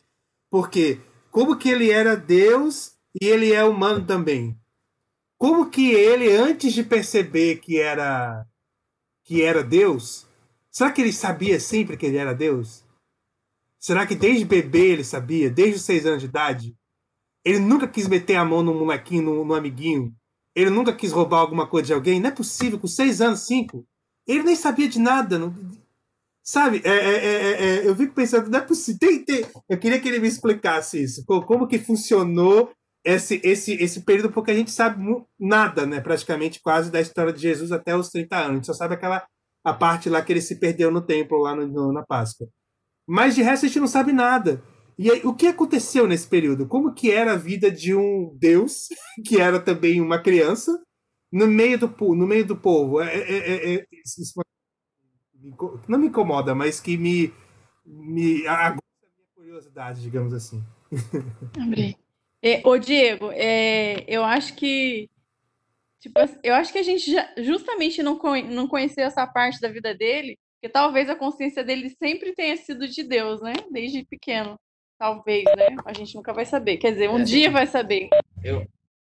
Porque 0.50 1.00
como 1.30 1.56
que 1.56 1.68
ele 1.68 1.88
era 1.92 2.16
Deus 2.16 2.96
e 3.22 3.24
ele 3.24 3.52
é 3.52 3.62
humano 3.62 4.04
também? 4.04 4.58
Como 5.38 5.70
que 5.70 5.92
ele 5.92 6.34
antes 6.34 6.72
de 6.74 6.82
perceber 6.82 7.60
que 7.60 7.78
era 7.78 8.44
que 9.22 9.42
era 9.42 9.62
Deus, 9.62 10.26
será 10.68 10.90
que 10.90 11.00
ele 11.00 11.12
sabia 11.12 11.60
sempre 11.60 11.96
que 11.96 12.06
ele 12.06 12.16
era 12.16 12.34
Deus? 12.34 12.87
Será 13.78 14.06
que 14.06 14.14
desde 14.14 14.44
bebê 14.44 14.88
ele 14.92 15.04
sabia? 15.04 15.50
Desde 15.50 15.76
os 15.76 15.82
seis 15.82 16.04
anos 16.04 16.20
de 16.20 16.26
idade? 16.26 16.76
Ele 17.44 17.60
nunca 17.60 17.86
quis 17.86 18.08
meter 18.08 18.36
a 18.36 18.44
mão 18.44 18.62
no 18.62 18.74
molequinho, 18.74 19.22
no, 19.22 19.44
no 19.44 19.54
amiguinho? 19.54 20.12
Ele 20.54 20.70
nunca 20.70 20.92
quis 20.92 21.12
roubar 21.12 21.38
alguma 21.38 21.66
coisa 21.66 21.86
de 21.86 21.92
alguém? 21.92 22.20
Não 22.20 22.28
é 22.28 22.32
possível, 22.32 22.78
com 22.78 22.88
seis 22.88 23.20
anos, 23.20 23.46
cinco. 23.46 23.86
Ele 24.26 24.42
nem 24.42 24.56
sabia 24.56 24.88
de 24.88 24.98
nada. 24.98 25.38
Não... 25.38 25.54
Sabe, 26.42 26.82
é, 26.84 26.90
é, 26.90 27.16
é, 27.16 27.62
é, 27.62 27.88
eu 27.88 27.94
fico 27.94 28.14
pensando, 28.14 28.50
não 28.50 28.58
é 28.58 28.62
possível. 28.62 28.98
Tem, 28.98 29.24
tem... 29.24 29.46
Eu 29.68 29.78
queria 29.78 30.00
que 30.00 30.08
ele 30.08 30.18
me 30.18 30.28
explicasse 30.28 31.00
isso. 31.02 31.24
Como 31.24 31.68
que 31.68 31.78
funcionou 31.78 32.72
esse, 33.04 33.40
esse, 33.44 33.72
esse 33.74 34.00
período, 34.00 34.32
porque 34.32 34.50
a 34.50 34.54
gente 34.54 34.70
sabe 34.70 35.02
nada, 35.38 35.86
né? 35.86 36.00
Praticamente 36.00 36.60
quase 36.60 36.90
da 36.90 37.00
história 37.00 37.32
de 37.32 37.40
Jesus 37.40 37.70
até 37.70 37.96
os 37.96 38.10
30 38.10 38.36
anos. 38.36 38.50
A 38.50 38.54
gente 38.54 38.66
só 38.66 38.74
sabe 38.74 38.94
aquela 38.94 39.26
a 39.64 39.72
parte 39.72 40.08
lá 40.08 40.22
que 40.22 40.32
ele 40.32 40.40
se 40.40 40.56
perdeu 40.56 40.90
no 40.90 41.00
templo, 41.00 41.38
lá 41.38 41.54
no, 41.54 41.66
no, 41.66 41.92
na 41.92 42.02
Páscoa. 42.04 42.48
Mas 43.08 43.34
de 43.34 43.40
resto 43.40 43.64
a 43.64 43.68
gente 43.68 43.80
não 43.80 43.86
sabe 43.86 44.12
nada. 44.12 44.62
E 44.98 45.10
aí, 45.10 45.22
o 45.24 45.32
que 45.32 45.46
aconteceu 45.46 46.06
nesse 46.06 46.28
período? 46.28 46.66
Como 46.66 46.92
que 46.92 47.10
era 47.10 47.32
a 47.32 47.36
vida 47.36 47.70
de 47.70 47.94
um 47.94 48.36
Deus, 48.38 48.88
que 49.26 49.40
era 49.40 49.58
também 49.58 50.00
uma 50.00 50.20
criança, 50.20 50.78
no 51.32 51.46
meio 51.46 51.78
do, 51.78 51.88
no 52.14 52.26
meio 52.26 52.44
do 52.44 52.56
povo? 52.56 53.00
É, 53.00 53.16
é, 53.16 53.38
é, 53.38 53.74
é 53.76 53.86
não 55.88 55.98
me 55.98 56.08
incomoda, 56.08 56.54
mas 56.54 56.80
que 56.80 56.98
me, 56.98 57.32
me 57.86 58.46
a 58.46 58.70
minha 58.70 58.80
curiosidade, 59.34 60.02
digamos 60.02 60.34
assim. 60.34 60.62
É, 62.40 62.62
ô, 62.64 62.78
Diego, 62.78 63.32
é, 63.32 64.04
eu 64.06 64.22
acho 64.22 64.54
que 64.54 65.10
Tipo, 66.00 66.20
eu 66.44 66.54
acho 66.54 66.72
que 66.72 66.78
a 66.78 66.82
gente 66.82 67.10
já, 67.10 67.28
justamente 67.38 68.02
não, 68.02 68.16
não 68.48 68.68
conheceu 68.68 69.04
essa 69.04 69.26
parte 69.26 69.60
da 69.60 69.68
vida 69.68 69.92
dele, 69.94 70.38
porque 70.58 70.68
talvez 70.68 71.08
a 71.08 71.14
consciência 71.14 71.62
dele 71.62 71.88
sempre 71.90 72.34
tenha 72.34 72.56
sido 72.56 72.88
de 72.88 73.04
Deus, 73.04 73.40
né? 73.40 73.52
Desde 73.70 74.04
pequeno. 74.04 74.58
Talvez, 74.98 75.44
né? 75.56 75.76
A 75.84 75.92
gente 75.92 76.16
nunca 76.16 76.32
vai 76.32 76.44
saber. 76.44 76.78
Quer 76.78 76.92
dizer, 76.92 77.08
um 77.08 77.20
é, 77.20 77.22
dia 77.22 77.50
vai 77.50 77.66
saber. 77.66 78.08
Eu, 78.42 78.66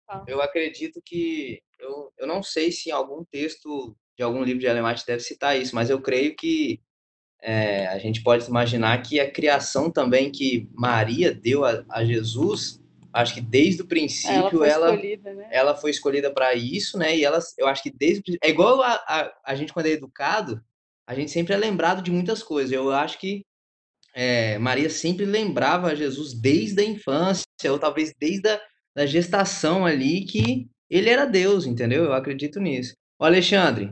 ah. 0.07 0.23
eu 0.27 0.39
acredito 0.39 1.01
que. 1.03 1.59
Eu, 1.79 2.13
eu 2.19 2.27
não 2.27 2.43
sei 2.43 2.71
se 2.71 2.89
em 2.89 2.91
algum 2.91 3.23
texto 3.23 3.95
de 4.15 4.21
algum 4.21 4.43
livro 4.43 4.59
de 4.59 4.69
White 4.69 5.05
deve 5.07 5.21
citar 5.21 5.59
isso, 5.59 5.73
mas 5.73 5.89
eu 5.89 5.99
creio 5.99 6.35
que 6.35 6.79
é, 7.41 7.87
a 7.87 7.97
gente 7.97 8.21
pode 8.21 8.47
imaginar 8.47 9.01
que 9.01 9.19
a 9.19 9.31
criação 9.31 9.89
também 9.89 10.31
que 10.31 10.69
Maria 10.75 11.33
deu 11.33 11.65
a, 11.65 11.83
a 11.89 12.05
Jesus, 12.05 12.79
acho 13.11 13.33
que 13.33 13.41
desde 13.41 13.81
o 13.81 13.87
princípio 13.87 14.63
ela 14.63 14.95
foi 14.95 15.15
ela, 15.15 15.33
né? 15.33 15.49
ela 15.49 15.75
foi 15.75 15.89
escolhida 15.89 16.31
para 16.31 16.53
isso, 16.53 16.99
né? 16.99 17.17
E 17.17 17.25
ela, 17.25 17.39
eu 17.57 17.65
acho 17.65 17.81
que 17.81 17.89
desde 17.89 18.37
é 18.43 18.49
igual 18.49 18.79
a, 18.83 18.93
a, 18.93 19.33
a 19.43 19.55
gente 19.55 19.73
quando 19.73 19.87
é 19.87 19.91
educado, 19.91 20.63
a 21.11 21.13
gente 21.13 21.29
sempre 21.29 21.53
é 21.53 21.57
lembrado 21.57 22.01
de 22.01 22.09
muitas 22.09 22.41
coisas. 22.41 22.71
Eu 22.71 22.89
acho 22.89 23.19
que 23.19 23.43
é, 24.15 24.57
Maria 24.57 24.89
sempre 24.89 25.25
lembrava 25.25 25.93
Jesus 25.93 26.33
desde 26.33 26.81
a 26.81 26.85
infância, 26.85 27.43
ou 27.69 27.77
talvez 27.77 28.13
desde 28.17 28.47
a 28.47 28.61
da 28.95 29.05
gestação 29.05 29.85
ali, 29.85 30.25
que 30.25 30.69
ele 30.89 31.09
era 31.09 31.25
Deus, 31.25 31.65
entendeu? 31.65 32.05
Eu 32.05 32.13
acredito 32.13 32.61
nisso. 32.61 32.95
Ô, 33.19 33.25
Alexandre, 33.25 33.91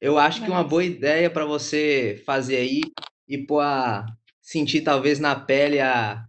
eu 0.00 0.18
acho 0.18 0.42
que 0.42 0.50
uma 0.50 0.64
boa 0.64 0.84
ideia 0.84 1.30
para 1.30 1.44
você 1.44 2.22
fazer 2.24 2.56
aí 2.56 2.80
e 3.28 3.36
pôr 3.36 3.60
a, 3.60 4.06
sentir 4.40 4.80
talvez 4.80 5.18
na 5.20 5.38
pele 5.38 5.80
a, 5.80 6.24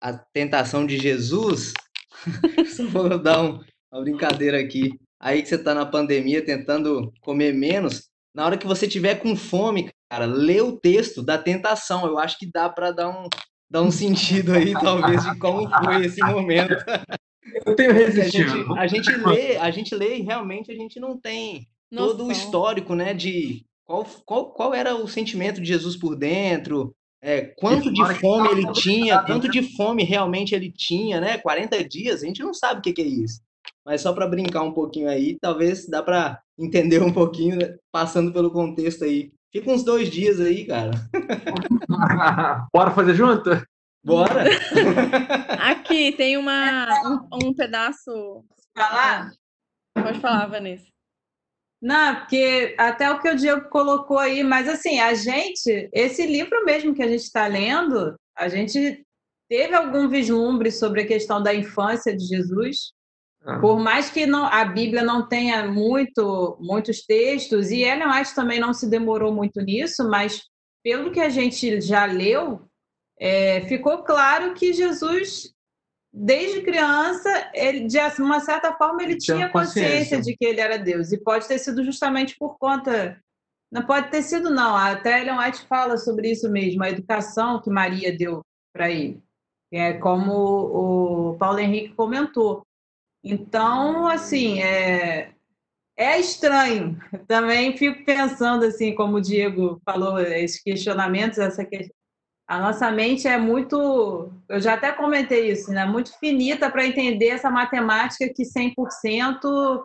a 0.00 0.12
tentação 0.32 0.86
de 0.86 0.96
Jesus. 0.96 1.72
Só 2.76 2.86
vou 2.86 3.18
dar 3.20 3.42
um, 3.42 3.60
uma 3.90 4.02
brincadeira 4.02 4.60
aqui. 4.60 4.92
Aí 5.18 5.42
que 5.42 5.48
você 5.48 5.56
está 5.56 5.74
na 5.74 5.86
pandemia 5.86 6.44
tentando 6.44 7.12
comer 7.20 7.52
menos, 7.52 8.10
na 8.36 8.44
hora 8.44 8.58
que 8.58 8.66
você 8.66 8.86
tiver 8.86 9.14
com 9.14 9.34
fome, 9.34 9.90
cara, 10.10 10.26
lê 10.26 10.60
o 10.60 10.78
texto 10.78 11.22
da 11.22 11.38
tentação. 11.38 12.06
Eu 12.06 12.18
acho 12.18 12.38
que 12.38 12.48
dá 12.52 12.68
para 12.68 12.92
dar 12.92 13.08
um, 13.08 13.28
dar 13.68 13.80
um 13.80 13.90
sentido 13.90 14.52
aí, 14.52 14.74
talvez, 14.78 15.24
de 15.24 15.38
como 15.38 15.66
foi 15.70 16.04
esse 16.04 16.20
momento. 16.20 16.74
Eu 17.64 17.74
tenho 17.74 17.94
resistido. 17.94 18.76
A 18.76 18.86
gente, 18.86 19.08
a 19.08 19.12
gente 19.12 19.26
lê, 19.26 19.56
a 19.56 19.70
gente 19.70 19.94
lê 19.94 20.18
e 20.18 20.22
realmente 20.22 20.70
a 20.70 20.74
gente 20.74 21.00
não 21.00 21.18
tem 21.18 21.66
Nossa. 21.90 22.08
todo 22.08 22.26
o 22.26 22.30
histórico, 22.32 22.94
né, 22.94 23.14
de 23.14 23.64
qual, 23.86 24.04
qual, 24.26 24.52
qual 24.52 24.74
era 24.74 24.94
o 24.94 25.08
sentimento 25.08 25.58
de 25.58 25.68
Jesus 25.68 25.96
por 25.96 26.14
dentro, 26.14 26.94
é, 27.22 27.40
quanto 27.56 27.90
de 27.90 28.04
fome 28.16 28.50
ele 28.50 28.70
tinha, 28.72 29.22
quanto 29.22 29.48
de 29.48 29.62
fome 29.76 30.04
realmente 30.04 30.54
ele 30.54 30.70
tinha, 30.70 31.20
né? 31.20 31.38
40 31.38 31.88
dias, 31.88 32.22
a 32.22 32.26
gente 32.26 32.42
não 32.42 32.52
sabe 32.52 32.80
o 32.80 32.82
que, 32.82 32.92
que 32.92 33.00
é 33.00 33.06
isso. 33.06 33.40
Mas 33.86 34.00
só 34.00 34.12
para 34.12 34.26
brincar 34.26 34.62
um 34.62 34.72
pouquinho 34.72 35.08
aí, 35.08 35.38
talvez 35.40 35.88
dá 35.88 36.02
para 36.02 36.42
entender 36.58 37.00
um 37.00 37.12
pouquinho, 37.12 37.56
né, 37.56 37.76
passando 37.92 38.32
pelo 38.32 38.50
contexto 38.50 39.04
aí. 39.04 39.32
Fica 39.52 39.70
uns 39.70 39.84
dois 39.84 40.10
dias 40.10 40.40
aí, 40.40 40.66
cara. 40.66 40.90
Bora 42.74 42.90
fazer 42.90 43.14
junto? 43.14 43.50
Bora! 44.04 44.42
Aqui 45.70 46.10
tem 46.16 46.36
uma, 46.36 46.88
um, 47.32 47.48
um 47.48 47.54
pedaço. 47.54 48.44
Falar? 48.76 49.30
Pode 49.94 50.18
falar, 50.18 50.46
Vanessa. 50.46 50.86
Não, 51.80 52.16
porque 52.16 52.74
até 52.76 53.08
o 53.08 53.20
que 53.20 53.30
o 53.30 53.36
Diego 53.36 53.68
colocou 53.68 54.18
aí, 54.18 54.42
mas 54.42 54.68
assim, 54.68 54.98
a 54.98 55.14
gente, 55.14 55.88
esse 55.92 56.26
livro 56.26 56.64
mesmo 56.64 56.92
que 56.92 57.02
a 57.04 57.08
gente 57.08 57.22
está 57.22 57.46
lendo, 57.46 58.16
a 58.36 58.48
gente 58.48 59.04
teve 59.48 59.74
algum 59.74 60.08
vislumbre 60.08 60.72
sobre 60.72 61.02
a 61.02 61.06
questão 61.06 61.40
da 61.40 61.54
infância 61.54 62.16
de 62.16 62.24
Jesus, 62.24 62.96
ah. 63.46 63.60
Por 63.60 63.78
mais 63.78 64.10
que 64.10 64.26
não, 64.26 64.44
a 64.46 64.64
Bíblia 64.64 65.04
não 65.04 65.28
tenha 65.28 65.66
muito, 65.68 66.58
muitos 66.60 67.02
textos, 67.02 67.70
e 67.70 67.82
Ellen 67.82 68.10
White 68.10 68.34
também 68.34 68.58
não 68.58 68.74
se 68.74 68.90
demorou 68.90 69.32
muito 69.32 69.60
nisso, 69.60 70.08
mas 70.08 70.42
pelo 70.82 71.12
que 71.12 71.20
a 71.20 71.28
gente 71.28 71.80
já 71.80 72.06
leu, 72.06 72.68
é, 73.20 73.60
ficou 73.62 74.02
claro 74.02 74.52
que 74.52 74.72
Jesus, 74.72 75.52
desde 76.12 76.62
criança, 76.62 77.50
ele, 77.54 77.86
de 77.86 77.98
uma 78.18 78.40
certa 78.40 78.72
forma, 78.72 79.02
ele, 79.02 79.16
tinha 79.16 79.48
consciência. 79.48 79.82
consciência 79.82 80.20
de 80.20 80.36
que 80.36 80.44
ele 80.44 80.60
era 80.60 80.76
Deus. 80.76 81.12
E 81.12 81.18
pode 81.18 81.46
ter 81.46 81.58
sido 81.58 81.84
justamente 81.84 82.36
por 82.36 82.58
conta. 82.58 83.16
Não 83.70 83.86
pode 83.86 84.10
ter 84.10 84.22
sido, 84.22 84.50
não. 84.50 84.76
Até 84.76 85.20
Ellen 85.20 85.38
White 85.38 85.66
fala 85.68 85.96
sobre 85.96 86.30
isso 86.30 86.50
mesmo, 86.50 86.82
a 86.82 86.90
educação 86.90 87.60
que 87.60 87.70
Maria 87.70 88.16
deu 88.16 88.40
para 88.72 88.90
ele. 88.90 89.22
É 89.72 89.92
como 89.94 90.32
o 90.32 91.36
Paulo 91.38 91.58
Henrique 91.58 91.94
comentou. 91.94 92.65
Então, 93.28 94.06
assim, 94.06 94.62
é, 94.62 95.32
é 95.96 96.20
estranho. 96.20 96.96
Também 97.26 97.76
fico 97.76 98.04
pensando, 98.04 98.64
assim, 98.64 98.94
como 98.94 99.16
o 99.16 99.20
Diego 99.20 99.82
falou, 99.84 100.20
esses 100.20 100.62
questionamentos, 100.62 101.38
essa 101.38 101.64
que... 101.64 101.90
a 102.46 102.60
nossa 102.60 102.88
mente 102.92 103.26
é 103.26 103.36
muito, 103.36 104.30
eu 104.48 104.60
já 104.60 104.74
até 104.74 104.92
comentei 104.92 105.50
isso, 105.50 105.72
né? 105.72 105.84
Muito 105.84 106.16
finita 106.20 106.70
para 106.70 106.86
entender 106.86 107.30
essa 107.30 107.50
matemática 107.50 108.32
que 108.32 108.44
100% 108.44 109.84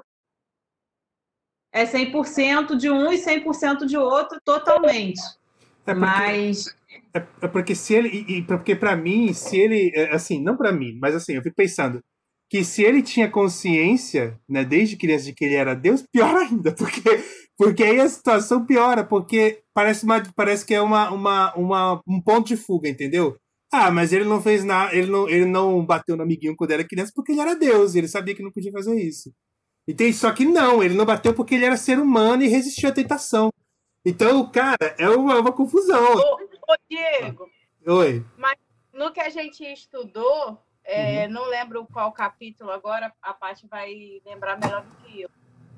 é 1.73 1.83
100% 1.83 2.75
de 2.75 2.91
um 2.91 3.11
e 3.11 3.17
100% 3.17 3.87
de 3.87 3.97
outro 3.97 4.39
totalmente. 4.45 5.19
É 5.87 5.95
porque, 5.95 5.99
mas 5.99 6.67
é, 7.11 7.25
é 7.41 7.47
porque 7.47 7.73
se 7.73 7.95
ele 7.95 8.09
e, 8.09 8.43
porque 8.43 8.75
para 8.75 8.95
mim, 8.95 9.33
se 9.33 9.57
ele 9.57 9.91
é, 9.95 10.13
assim, 10.13 10.39
não 10.39 10.55
para 10.55 10.71
mim, 10.71 10.99
mas 11.01 11.15
assim, 11.15 11.33
eu 11.33 11.41
fico 11.41 11.55
pensando, 11.55 12.03
que 12.51 12.65
se 12.65 12.83
ele 12.83 13.01
tinha 13.01 13.31
consciência, 13.31 14.37
né, 14.47 14.65
desde 14.65 14.97
criança 14.97 15.23
de 15.23 15.33
que 15.33 15.45
ele 15.45 15.55
era 15.55 15.73
Deus, 15.73 16.03
pior 16.11 16.35
ainda, 16.35 16.73
porque 16.75 17.01
porque 17.57 17.81
aí 17.81 17.99
a 17.99 18.09
situação 18.09 18.65
piora, 18.65 19.05
porque 19.05 19.61
parece 19.73 20.03
uma, 20.03 20.21
parece 20.35 20.65
que 20.65 20.73
é 20.73 20.81
uma, 20.81 21.11
uma, 21.11 21.53
uma 21.55 22.01
um 22.05 22.19
ponto 22.21 22.47
de 22.47 22.57
fuga, 22.57 22.89
entendeu? 22.89 23.37
Ah, 23.71 23.89
mas 23.89 24.11
ele 24.11 24.25
não 24.25 24.41
fez 24.41 24.65
nada, 24.65 24.93
ele 24.93 25.09
não, 25.09 25.29
ele 25.29 25.45
não 25.45 25.85
bateu 25.85 26.17
no 26.17 26.23
amiguinho 26.23 26.55
quando 26.57 26.71
era 26.71 26.85
criança 26.85 27.13
porque 27.15 27.31
ele 27.31 27.39
era 27.39 27.55
Deus, 27.55 27.95
ele 27.95 28.09
sabia 28.09 28.35
que 28.35 28.43
não 28.43 28.51
podia 28.51 28.71
fazer 28.71 28.99
isso. 29.01 29.31
Entende? 29.87 30.13
Só 30.13 30.33
que 30.33 30.43
não, 30.43 30.83
ele 30.83 30.93
não 30.93 31.05
bateu 31.05 31.33
porque 31.33 31.55
ele 31.55 31.65
era 31.65 31.77
ser 31.77 31.99
humano 31.99 32.43
e 32.43 32.49
resistiu 32.49 32.89
à 32.89 32.91
tentação. 32.91 33.49
Então, 34.05 34.51
cara, 34.51 34.93
é 34.97 35.07
uma, 35.07 35.35
é 35.35 35.39
uma 35.39 35.53
confusão. 35.53 36.15
Ô, 36.15 36.35
ô 36.35 36.75
Diego. 36.89 37.47
Oi. 37.87 38.25
Mas 38.37 38.57
no 38.93 39.13
que 39.13 39.21
a 39.21 39.29
gente 39.29 39.63
estudou, 39.63 40.59
é, 40.83 41.25
uhum. 41.25 41.33
Não 41.33 41.45
lembro 41.45 41.87
qual 41.87 42.11
capítulo 42.11 42.71
agora, 42.71 43.13
a 43.21 43.33
parte 43.33 43.67
vai 43.67 44.21
lembrar 44.25 44.59
melhor 44.59 44.83
do 44.83 44.95
que 44.97 45.21
eu. 45.21 45.29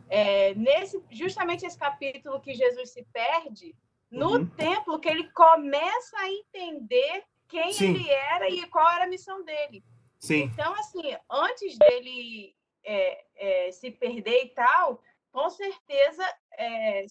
É, 0.09 0.53
nesse, 0.55 1.01
justamente 1.11 1.65
esse 1.65 1.77
capítulo 1.77 2.39
que 2.39 2.53
Jesus 2.53 2.91
se 2.91 3.03
perde, 3.11 3.75
no 4.11 4.37
uhum. 4.37 4.45
templo 4.45 4.99
que 4.99 5.09
ele 5.09 5.29
começa 5.31 6.17
a 6.17 6.29
entender 6.29 7.23
quem 7.47 7.73
Sim. 7.73 7.95
ele 7.95 8.09
era 8.09 8.49
e 8.49 8.65
qual 8.67 8.89
era 8.91 9.05
a 9.05 9.09
missão 9.09 9.43
dele. 9.43 9.83
Sim. 10.19 10.43
Então, 10.43 10.73
assim, 10.75 11.01
antes 11.29 11.77
dele 11.77 12.55
é, 12.83 13.25
é, 13.35 13.71
se 13.71 13.91
perder 13.91 14.45
e 14.45 14.49
tal, 14.49 15.01
com 15.31 15.49
certeza 15.49 16.23
é, 16.57 17.05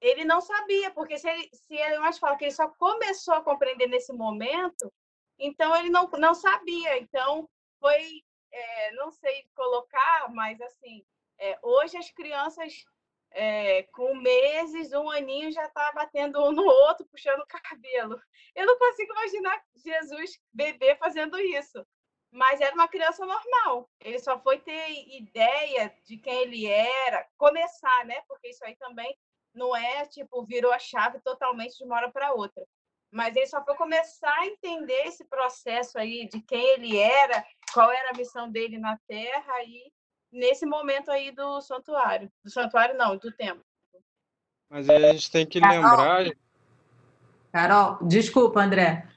ele 0.00 0.24
não 0.24 0.40
sabia, 0.40 0.90
porque 0.90 1.18
se 1.18 1.28
ele, 1.28 1.48
se 1.52 1.74
ele 1.74 1.98
mais 1.98 2.18
fala 2.18 2.36
que 2.36 2.44
ele 2.44 2.52
só 2.52 2.68
começou 2.68 3.34
a 3.34 3.42
compreender 3.42 3.86
nesse 3.86 4.12
momento, 4.12 4.92
então 5.40 5.74
ele 5.76 5.90
não, 5.90 6.08
não 6.10 6.34
sabia. 6.34 6.98
Então 6.98 7.48
foi, 7.80 8.22
é, 8.52 8.92
não 8.92 9.10
sei 9.10 9.44
colocar, 9.54 10.28
mas 10.30 10.60
assim, 10.60 11.04
é, 11.38 11.58
hoje 11.62 11.96
as 11.96 12.10
crianças 12.10 12.84
é, 13.32 13.84
com 13.84 14.14
meses, 14.14 14.92
um 14.92 15.10
aninho 15.10 15.50
já 15.52 15.64
está 15.64 15.92
batendo 15.92 16.44
um 16.44 16.52
no 16.52 16.64
outro, 16.64 17.06
puxando 17.06 17.40
o 17.40 17.46
cabelo. 17.46 18.20
Eu 18.54 18.66
não 18.66 18.78
consigo 18.78 19.12
imaginar 19.12 19.62
Jesus 19.76 20.38
bebê 20.52 20.96
fazendo 20.96 21.38
isso. 21.38 21.84
Mas 22.32 22.60
era 22.60 22.74
uma 22.74 22.86
criança 22.86 23.26
normal. 23.26 23.90
Ele 24.00 24.18
só 24.20 24.38
foi 24.40 24.58
ter 24.60 24.90
ideia 25.16 25.92
de 26.06 26.16
quem 26.16 26.42
ele 26.42 26.66
era, 26.66 27.26
começar, 27.36 28.04
né? 28.04 28.22
Porque 28.28 28.48
isso 28.48 28.64
aí 28.64 28.76
também 28.76 29.16
não 29.52 29.74
é 29.74 30.06
tipo 30.06 30.44
virou 30.44 30.72
a 30.72 30.78
chave 30.78 31.20
totalmente 31.22 31.76
de 31.76 31.84
uma 31.84 31.96
hora 31.96 32.10
para 32.12 32.32
outra 32.32 32.64
mas 33.12 33.34
ele 33.34 33.46
só 33.46 33.64
foi 33.64 33.74
começar 33.74 34.34
a 34.38 34.46
entender 34.46 35.06
esse 35.06 35.24
processo 35.24 35.98
aí 35.98 36.28
de 36.28 36.40
quem 36.40 36.64
ele 36.74 36.96
era, 36.96 37.44
qual 37.72 37.90
era 37.90 38.10
a 38.10 38.16
missão 38.16 38.50
dele 38.50 38.78
na 38.78 38.98
Terra 39.08 39.52
aí 39.54 39.90
nesse 40.32 40.64
momento 40.64 41.10
aí 41.10 41.32
do 41.32 41.60
santuário, 41.60 42.30
do 42.44 42.50
santuário 42.50 42.96
não, 42.96 43.16
do 43.16 43.32
templo. 43.32 43.64
Mas 44.70 44.88
aí 44.88 45.04
a 45.04 45.12
gente 45.12 45.30
tem 45.30 45.44
que 45.44 45.58
lembrar. 45.58 46.24
Carol, 47.52 47.98
desculpa, 48.06 48.60
André. 48.60 49.08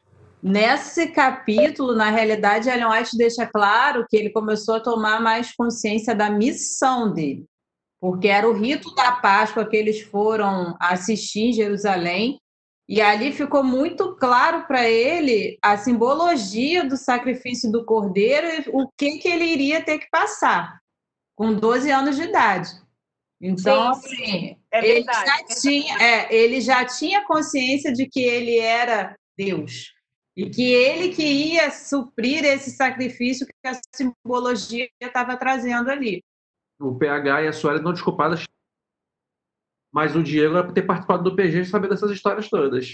Nesse 0.42 1.08
capítulo, 1.08 1.96
na 1.96 2.10
realidade, 2.10 2.68
Ellen 2.68 2.88
White 2.88 3.16
deixa 3.16 3.46
claro 3.46 4.06
que 4.10 4.18
ele 4.18 4.32
começou 4.32 4.76
a 4.76 4.80
tomar 4.80 5.22
mais 5.22 5.56
consciência 5.56 6.16
da 6.16 6.30
missão 6.30 7.14
dele, 7.14 7.46
porque 8.02 8.28
era 8.28 8.50
o 8.50 8.52
rito 8.52 8.94
da 8.96 9.14
Páscoa 9.14 9.66
que 9.66 9.78
eles 9.78 10.02
foram 10.02 10.76
assistir 10.82 11.50
em 11.50 11.54
Jerusalém, 11.54 12.42
e 12.88 13.02
ali 13.02 13.32
ficou 13.32 13.64
muito 13.64 14.16
claro 14.16 14.68
para 14.68 14.90
ele 14.90 15.58
a 15.62 15.78
simbologia 15.78 16.84
do 16.84 16.98
sacrifício 16.98 17.72
do 17.72 17.86
cordeiro 17.86 18.48
e 18.48 18.70
o 18.74 18.90
que, 18.98 19.20
que 19.20 19.28
ele 19.28 19.46
iria 19.46 19.84
ter 19.84 20.00
que 20.00 20.10
passar. 20.12 20.80
com 21.36 21.54
12 21.54 21.90
anos 21.90 22.16
de 22.16 22.24
idade. 22.24 22.70
Então, 23.42 23.94
Sim, 23.96 24.16
assim, 24.16 24.58
É 24.72 24.80
ele, 24.86 25.04
verdade. 25.04 25.26
já 25.26 25.56
tinha, 25.62 25.98
é, 25.98 26.36
ele 26.36 26.62
já 26.62 26.86
tinha 26.86 27.26
consciência 27.26 27.92
de 27.92 28.08
que 28.08 28.22
ele 28.22 28.58
era 28.58 29.16
Deus. 29.38 29.92
E 30.36 30.50
que 30.50 30.72
ele 30.72 31.10
que 31.10 31.24
ia 31.24 31.70
suprir 31.72 32.44
esse 32.46 32.72
sacrifício 32.72 33.46
que 33.46 33.68
a 33.68 33.80
simbologia 33.96 34.88
estava 35.02 35.36
trazendo 35.38 35.90
ali. 35.92 36.24
O 36.80 36.96
PH 36.96 37.44
e 37.44 37.48
a 37.48 37.54
Sueli 37.54 37.82
não 37.82 37.94
desculpadas, 37.94 38.46
mas 39.94 40.16
o 40.16 40.24
Diego 40.24 40.56
era 40.56 40.64
por 40.64 40.74
ter 40.74 40.82
participado 40.82 41.24
do 41.24 41.36
PG 41.36 41.62
e 41.62 41.66
saber 41.66 41.88
dessas 41.88 42.10
histórias 42.10 42.50
todas. 42.50 42.92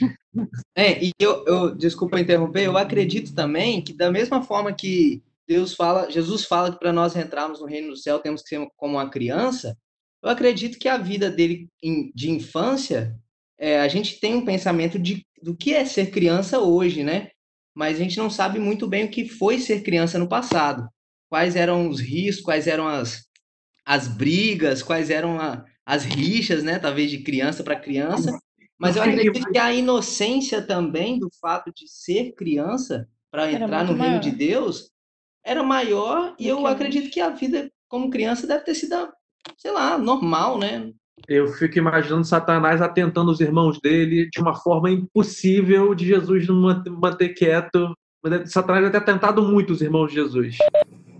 É, 0.75 1.01
e 1.03 1.11
eu, 1.17 1.45
eu, 1.47 1.75
desculpa 1.75 2.19
interromper, 2.19 2.65
eu 2.65 2.77
acredito 2.77 3.33
também 3.33 3.81
que 3.81 3.93
da 3.93 4.11
mesma 4.11 4.43
forma 4.43 4.73
que 4.73 5.23
Deus 5.47 5.73
fala, 5.73 6.11
Jesus 6.11 6.43
fala 6.45 6.71
que 6.71 6.79
para 6.79 6.91
nós 6.91 7.15
entrarmos 7.15 7.61
no 7.61 7.65
reino 7.65 7.89
do 7.89 7.97
céu 7.97 8.19
temos 8.19 8.41
que 8.41 8.49
ser 8.49 8.67
como 8.75 8.95
uma 8.97 9.09
criança, 9.09 9.77
eu 10.21 10.29
acredito 10.29 10.77
que 10.77 10.89
a 10.89 10.97
vida 10.97 11.31
dele 11.31 11.69
de 12.13 12.29
infância, 12.29 13.17
é, 13.57 13.79
a 13.79 13.87
gente 13.87 14.19
tem 14.19 14.35
um 14.35 14.43
pensamento 14.45 14.99
de, 14.99 15.25
do 15.41 15.55
que 15.55 15.73
é 15.73 15.85
ser 15.85 16.11
criança 16.11 16.59
hoje, 16.59 17.03
né? 17.03 17.29
Mas 17.73 17.95
a 17.95 18.03
gente 18.03 18.17
não 18.17 18.29
sabe 18.29 18.59
muito 18.59 18.85
bem 18.87 19.05
o 19.05 19.09
que 19.09 19.27
foi 19.27 19.57
ser 19.57 19.81
criança 19.83 20.19
no 20.19 20.27
passado. 20.27 20.87
Quais 21.29 21.55
eram 21.55 21.87
os 21.87 22.01
riscos, 22.01 22.43
quais 22.43 22.67
eram 22.67 22.87
as, 22.87 23.23
as 23.85 24.07
brigas, 24.07 24.83
quais 24.83 25.09
eram 25.09 25.39
a- 25.39 25.63
as 25.89 26.03
rixas, 26.03 26.63
né? 26.63 26.77
Talvez 26.77 27.09
de 27.09 27.17
criança 27.23 27.63
para 27.63 27.75
criança. 27.75 28.39
Mas 28.77 28.95
eu 28.95 29.01
acredito 29.01 29.51
que 29.51 29.57
a 29.57 29.73
inocência 29.73 30.61
também 30.61 31.17
do 31.17 31.31
fato 31.41 31.73
de 31.75 31.87
ser 31.87 32.33
criança 32.33 33.09
para 33.31 33.51
entrar 33.51 33.83
no 33.83 33.87
muito 33.87 34.01
reino 34.03 34.17
maior. 34.17 34.19
de 34.19 34.29
Deus 34.29 34.91
era 35.43 35.63
maior 35.63 36.35
e 36.37 36.47
eu 36.47 36.67
acredito 36.67 37.09
que 37.09 37.19
a 37.19 37.29
vida 37.29 37.71
como 37.87 38.11
criança 38.11 38.45
deve 38.45 38.63
ter 38.65 38.75
sido, 38.75 38.95
sei 39.57 39.71
lá, 39.71 39.97
normal, 39.97 40.59
né? 40.59 40.91
Eu 41.27 41.47
fico 41.47 41.79
imaginando 41.79 42.23
Satanás 42.23 42.83
atentando 42.83 43.31
os 43.31 43.39
irmãos 43.39 43.79
dele 43.81 44.29
de 44.31 44.39
uma 44.39 44.55
forma 44.55 44.91
impossível 44.91 45.95
de 45.95 46.05
Jesus 46.05 46.47
não 46.47 46.83
manter, 47.01 47.29
quieto. 47.29 47.95
Satanás 48.45 48.83
deve 48.83 48.99
ter 48.99 49.11
tentado 49.11 49.41
muito 49.41 49.73
os 49.73 49.81
irmãos 49.81 50.09
de 50.09 50.15
Jesus. 50.15 50.55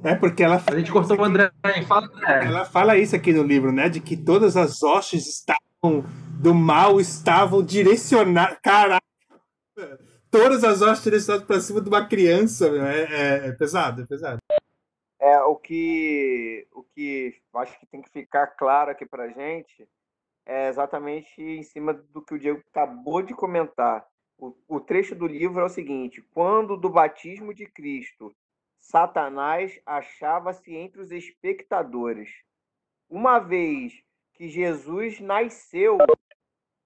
É 0.04 0.16
porque 0.16 0.44
ela 0.44 0.62
A 0.66 0.78
gente 0.78 0.92
cortou 0.92 1.18
o 1.18 1.24
André 1.24 1.52
aí, 1.64 1.86
fala 1.86 2.08
André. 2.08 2.46
Ela 2.46 2.66
fala 2.66 2.98
isso 2.98 3.16
aqui 3.16 3.34
no 3.34 3.44
livro, 3.44 3.72
né? 3.72 3.90
De 3.90 4.00
que 4.00 4.16
todas 4.16 4.56
as 4.56 4.82
hostes 4.82 5.28
estavam 5.28 6.04
do 6.40 6.54
mal 6.54 7.00
estavam 7.02 7.62
direcionadas. 7.64 8.58
Caraca! 8.64 9.04
Todas 10.32 10.64
as 10.64 10.82
hostes 10.82 11.04
direcionadas 11.04 11.46
para 11.48 11.60
cima 11.60 11.82
de 11.82 11.90
uma 11.90 12.06
criança. 12.08 12.70
meu. 12.72 12.86
É, 12.86 13.02
é- 13.04 13.48
é 13.48 13.52
pesado, 13.52 14.04
é 14.04 14.06
pesado. 14.06 14.40
É, 15.20 15.38
o 15.42 15.56
que, 15.58 16.66
o 16.72 16.82
que 16.84 17.36
eu 17.54 17.60
acho 17.60 17.78
que 17.80 17.86
tem 17.86 18.02
que 18.02 18.10
ficar 18.10 18.48
claro 18.48 18.92
aqui 18.92 19.06
pra 19.06 19.28
gente 19.28 19.86
é 20.46 20.70
exatamente 20.70 21.42
em 21.42 21.62
cima 21.62 21.94
do 21.94 22.22
que 22.22 22.34
o 22.34 22.40
Diego 22.40 22.64
acabou 22.72 23.22
de 23.22 23.34
comentar. 23.34 24.06
O, 24.38 24.56
o 24.68 24.80
trecho 24.80 25.14
do 25.14 25.28
livro 25.28 25.60
é 25.60 25.66
o 25.66 25.70
seguinte: 25.70 26.24
quando 26.34 26.78
do 26.78 26.90
batismo 26.90 27.54
de 27.54 27.66
Cristo, 27.66 28.34
Satanás 28.80 29.80
achava-se 29.86 30.74
entre 30.76 31.02
os 31.02 31.12
espectadores. 31.12 32.30
Uma 33.10 33.40
vez 33.40 34.04
que 34.34 34.48
Jesus 34.48 35.20
nasceu, 35.20 35.98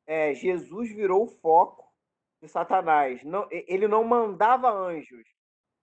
é, 0.06 0.34
Jesus 0.34 0.90
virou 0.92 1.24
o 1.24 1.28
foco 1.28 1.92
de 2.42 2.48
Satanás. 2.48 3.24
Não, 3.24 3.48
ele 3.52 3.88
não 3.88 4.04
mandava 4.04 4.70
anjos, 4.72 5.26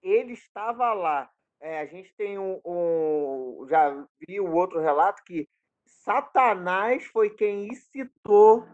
ele 0.02 0.32
estava 0.32 0.92
lá. 0.92 1.30
É, 1.60 1.80
a 1.80 1.86
gente 1.86 2.12
tem 2.14 2.38
um, 2.38 2.60
um- 2.64 3.66
já 3.68 4.06
vi 4.18 4.40
o 4.40 4.52
outro 4.54 4.80
relato 4.80 5.22
que 5.24 5.46
Satanás 5.86 7.04
foi 7.06 7.30
quem 7.30 7.68
incitou 7.68 8.66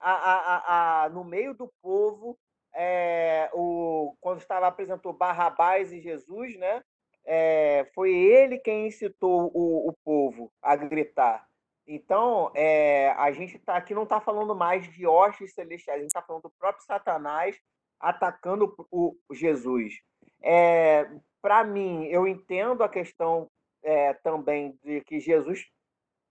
a, 0.00 0.12
a, 0.12 1.04
a- 1.04 1.08
no 1.10 1.24
meio 1.24 1.54
do 1.54 1.72
povo 1.80 2.36
é, 2.74 3.50
o, 3.52 4.14
quando 4.20 4.40
estava 4.40 4.66
apresentou 4.66 5.12
Barrabás 5.12 5.92
e 5.92 6.00
Jesus, 6.00 6.56
né? 6.56 6.82
É, 7.24 7.88
foi 7.94 8.12
ele 8.12 8.58
quem 8.58 8.88
incitou 8.88 9.50
o, 9.54 9.88
o 9.88 9.92
povo 10.04 10.52
a 10.60 10.74
gritar. 10.74 11.46
Então, 11.86 12.50
é, 12.54 13.10
a 13.10 13.30
gente 13.32 13.58
tá 13.58 13.76
aqui 13.76 13.94
não 13.94 14.04
está 14.04 14.20
falando 14.20 14.54
mais 14.54 14.90
de 14.92 15.06
hostes 15.06 15.54
celestiais, 15.54 15.98
a 15.98 16.02
gente 16.02 16.10
está 16.10 16.22
falando 16.22 16.42
do 16.42 16.50
próprio 16.58 16.84
Satanás 16.84 17.60
atacando 18.00 18.74
o, 18.90 19.16
o 19.28 19.34
Jesus. 19.34 19.94
É, 20.42 21.08
Para 21.40 21.62
mim, 21.64 22.06
eu 22.06 22.26
entendo 22.26 22.82
a 22.82 22.88
questão 22.88 23.48
é, 23.82 24.12
também 24.14 24.78
de 24.82 25.00
que 25.02 25.20
Jesus 25.20 25.68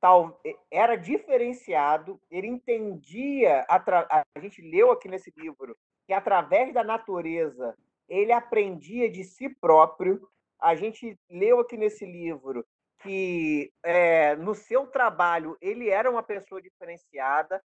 tal, 0.02 0.42
era 0.72 0.96
diferenciado, 0.96 2.20
ele 2.30 2.48
entendia, 2.48 3.64
atra- 3.70 4.08
a 4.10 4.40
gente 4.40 4.60
leu 4.62 4.92
aqui 4.92 5.08
nesse 5.08 5.32
livro, 5.38 5.78
que 6.06 6.14
através 6.14 6.74
da 6.74 6.84
natureza 6.84 7.76
ele 8.08 8.32
aprendia 8.32 9.10
de 9.10 9.24
si 9.24 9.50
próprio. 9.50 10.28
A 10.60 10.76
gente 10.76 11.18
leu 11.30 11.60
aqui 11.60 11.78
nesse 11.78 12.06
livro 12.06 12.66
que 13.02 13.72
é, 13.84 14.36
no 14.36 14.54
seu 14.54 14.86
trabalho 14.86 15.58
ele 15.60 15.90
era 15.90 16.10
uma 16.10 16.22
pessoa 16.22 16.62
diferenciada. 16.62 17.62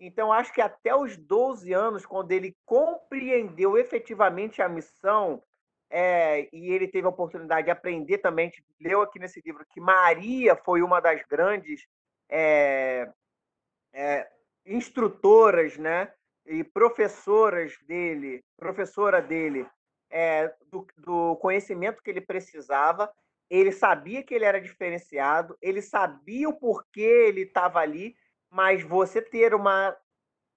Então, 0.00 0.32
acho 0.32 0.52
que 0.52 0.60
até 0.60 0.94
os 0.94 1.16
12 1.16 1.72
anos, 1.72 2.06
quando 2.06 2.30
ele 2.30 2.56
compreendeu 2.64 3.76
efetivamente 3.76 4.62
a 4.62 4.68
missão, 4.68 5.42
é, 5.90 6.48
e 6.52 6.70
ele 6.70 6.86
teve 6.86 7.06
a 7.06 7.10
oportunidade 7.10 7.64
de 7.64 7.70
aprender 7.70 8.18
também, 8.18 8.46
a 8.46 8.50
gente 8.50 8.64
leu 8.80 9.02
aqui 9.02 9.18
nesse 9.18 9.40
livro 9.44 9.66
que 9.70 9.80
Maria 9.80 10.54
foi 10.54 10.82
uma 10.82 11.00
das 11.00 11.22
grandes 11.26 11.86
é, 12.28 13.10
é, 13.92 14.30
instrutoras, 14.66 15.76
né, 15.76 16.12
e 16.48 16.64
professoras 16.64 17.76
dele, 17.86 18.42
professora 18.56 19.20
dele, 19.20 19.66
é, 20.10 20.52
do, 20.66 20.86
do 20.96 21.36
conhecimento 21.36 22.02
que 22.02 22.10
ele 22.10 22.20
precisava. 22.20 23.12
Ele 23.50 23.72
sabia 23.72 24.22
que 24.22 24.34
ele 24.34 24.44
era 24.44 24.60
diferenciado, 24.60 25.56
ele 25.62 25.80
sabia 25.80 26.48
o 26.48 26.58
porquê 26.58 27.00
ele 27.28 27.42
estava 27.42 27.80
ali, 27.80 28.14
mas 28.50 28.82
você 28.82 29.22
ter 29.22 29.54
uma 29.54 29.96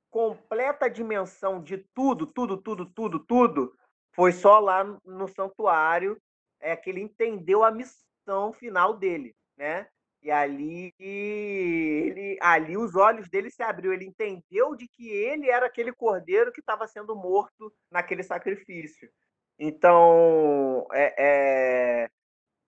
completa 0.09 0.89
dimensão 0.89 1.61
de 1.61 1.77
tudo, 1.77 2.27
tudo, 2.27 2.57
tudo, 2.57 2.85
tudo, 2.85 3.19
tudo, 3.19 3.73
foi 4.13 4.31
só 4.33 4.59
lá 4.59 4.83
no- 5.05 5.27
santuário 5.27 6.21
é 6.59 6.75
que 6.75 6.89
ele 6.89 7.01
entendeu 7.01 7.63
a 7.63 7.71
missão 7.71 8.51
final 8.53 8.93
dele, 8.93 9.35
né? 9.57 9.87
E 10.21 10.29
ali, 10.29 10.93
ele, 10.99 12.37
ali 12.41 12.77
os 12.77 12.95
olhos 12.95 13.27
dele 13.27 13.49
se 13.49 13.63
abriu, 13.63 13.91
ele 13.91 14.05
entendeu 14.05 14.75
de 14.75 14.87
que 14.87 15.09
ele 15.09 15.49
era 15.49 15.65
aquele 15.65 15.91
cordeiro 15.91 16.51
que 16.51 16.59
estava 16.59 16.87
sendo 16.87 17.15
morto 17.15 17.73
naquele 17.89 18.21
sacrifício. 18.21 19.09
Então, 19.57 20.87
é, 20.91 21.15
é, 21.17 22.09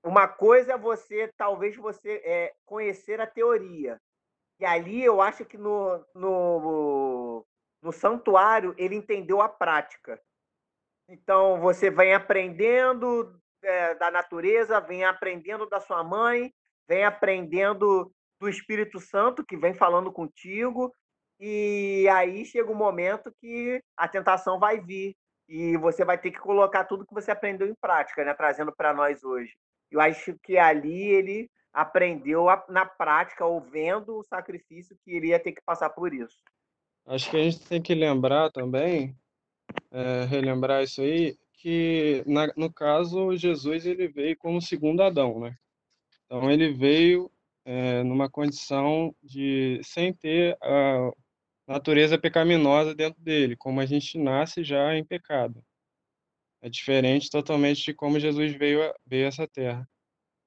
uma 0.03 0.27
coisa 0.27 0.73
é 0.73 0.77
você, 0.77 1.31
talvez 1.37 1.75
você 1.75 2.21
é, 2.25 2.53
conhecer 2.65 3.21
a 3.21 3.27
teoria. 3.27 4.01
E 4.59 4.65
ali 4.65 5.03
eu 5.03 5.21
acho 5.21 5.45
que 5.45 5.57
no, 5.57 6.03
no, 6.15 7.45
no 7.81 7.91
santuário 7.91 8.73
ele 8.77 8.95
entendeu 8.95 9.41
a 9.41 9.49
prática. 9.49 10.19
Então 11.07 11.59
você 11.59 11.89
vem 11.89 12.13
aprendendo 12.13 13.39
é, 13.61 13.95
da 13.95 14.09
natureza, 14.11 14.79
vem 14.79 15.03
aprendendo 15.03 15.67
da 15.67 15.79
sua 15.79 16.03
mãe, 16.03 16.53
vem 16.87 17.03
aprendendo 17.03 18.11
do 18.39 18.49
Espírito 18.49 18.99
Santo 18.99 19.45
que 19.45 19.57
vem 19.57 19.73
falando 19.73 20.11
contigo, 20.11 20.93
e 21.39 22.07
aí 22.11 22.45
chega 22.45 22.71
um 22.71 22.75
momento 22.75 23.33
que 23.39 23.81
a 23.97 24.07
tentação 24.07 24.59
vai 24.59 24.79
vir 24.79 25.15
e 25.47 25.77
você 25.77 26.05
vai 26.05 26.17
ter 26.17 26.31
que 26.31 26.39
colocar 26.39 26.85
tudo 26.85 27.05
que 27.05 27.13
você 27.13 27.31
aprendeu 27.31 27.67
em 27.67 27.75
prática, 27.75 28.23
né? 28.23 28.33
Trazendo 28.33 28.73
para 28.75 28.93
nós 28.93 29.23
hoje. 29.23 29.53
Eu 29.91 29.99
acho 29.99 30.37
que 30.41 30.57
ali 30.57 31.03
ele 31.03 31.49
aprendeu 31.73 32.45
na 32.69 32.85
prática, 32.85 33.45
ou 33.45 33.59
vendo 33.59 34.17
o 34.17 34.23
sacrifício 34.23 34.95
que 35.03 35.11
ele 35.11 35.27
ia 35.27 35.39
ter 35.39 35.51
que 35.51 35.61
passar 35.61 35.89
por 35.89 36.13
isso. 36.13 36.37
Acho 37.05 37.29
que 37.31 37.37
a 37.37 37.43
gente 37.43 37.67
tem 37.67 37.81
que 37.81 37.93
lembrar 37.93 38.51
também, 38.51 39.17
é, 39.91 40.23
relembrar 40.25 40.83
isso 40.83 41.01
aí, 41.01 41.35
que 41.53 42.23
na- 42.25 42.53
no 42.55 42.71
caso 42.71 43.35
Jesus 43.35 43.85
ele 43.85 44.07
veio 44.07 44.37
como 44.37 44.61
segundo 44.61 45.01
Adão, 45.01 45.39
né? 45.39 45.55
Então 46.33 46.49
ele 46.49 46.73
veio 46.73 47.31
é, 47.63 48.01
numa 48.01 48.27
condição 48.27 49.15
de 49.21 49.79
sem 49.83 50.11
ter 50.11 50.57
a 50.63 51.11
natureza 51.67 52.17
pecaminosa 52.17 52.95
dentro 52.95 53.21
dele, 53.21 53.55
como 53.55 53.79
a 53.79 53.85
gente 53.85 54.17
nasce 54.17 54.63
já 54.63 54.95
em 54.97 55.05
pecado. 55.05 55.63
É 56.59 56.67
diferente 56.67 57.29
totalmente 57.29 57.83
de 57.83 57.93
como 57.93 58.19
Jesus 58.19 58.51
veio 58.55 58.81
a, 58.81 58.95
veio 59.05 59.25
a 59.25 59.27
essa 59.27 59.47
terra. 59.47 59.87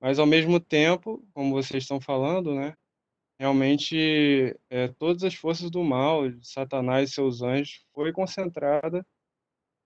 Mas 0.00 0.18
ao 0.18 0.26
mesmo 0.26 0.58
tempo, 0.58 1.24
como 1.32 1.54
vocês 1.54 1.84
estão 1.84 2.00
falando, 2.00 2.52
né? 2.52 2.74
Realmente, 3.38 4.56
é, 4.68 4.88
todas 4.88 5.22
as 5.22 5.34
forças 5.34 5.70
do 5.70 5.84
mal, 5.84 6.28
de 6.28 6.48
Satanás 6.48 7.10
e 7.10 7.14
seus 7.14 7.42
anjos, 7.42 7.84
foi 7.94 8.12
concentrada 8.12 9.06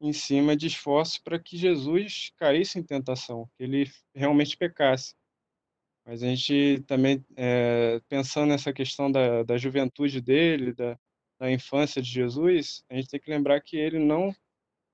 em 0.01 0.15
cima 0.15 0.57
de 0.57 0.67
esforços 0.69 1.19
para 1.19 1.39
que 1.39 1.59
Jesus 1.59 2.33
caísse 2.39 2.79
em 2.79 2.83
tentação, 2.83 3.47
que 3.59 3.65
ele 3.65 3.91
realmente 4.15 4.57
pecasse. 4.57 5.20
Mas 6.05 6.23
a 6.23 6.27
gente 6.27 6.83
também, 6.87 7.25
é, 7.37 8.01
pensando 8.09 8.49
nessa 8.49 8.73
questão 8.73 9.11
da, 9.11 9.43
da 9.43 9.57
juventude 9.57 10.21
dele, 10.21 10.73
da, 10.73 10.99
da 11.39 11.51
infância 11.51 12.01
de 12.01 12.11
Jesus, 12.11 12.85
a 12.89 12.95
gente 12.95 13.09
tem 13.09 13.21
que 13.21 13.31
lembrar 13.31 13.61
que 13.61 13.77
ele 13.77 13.99
não 13.99 14.35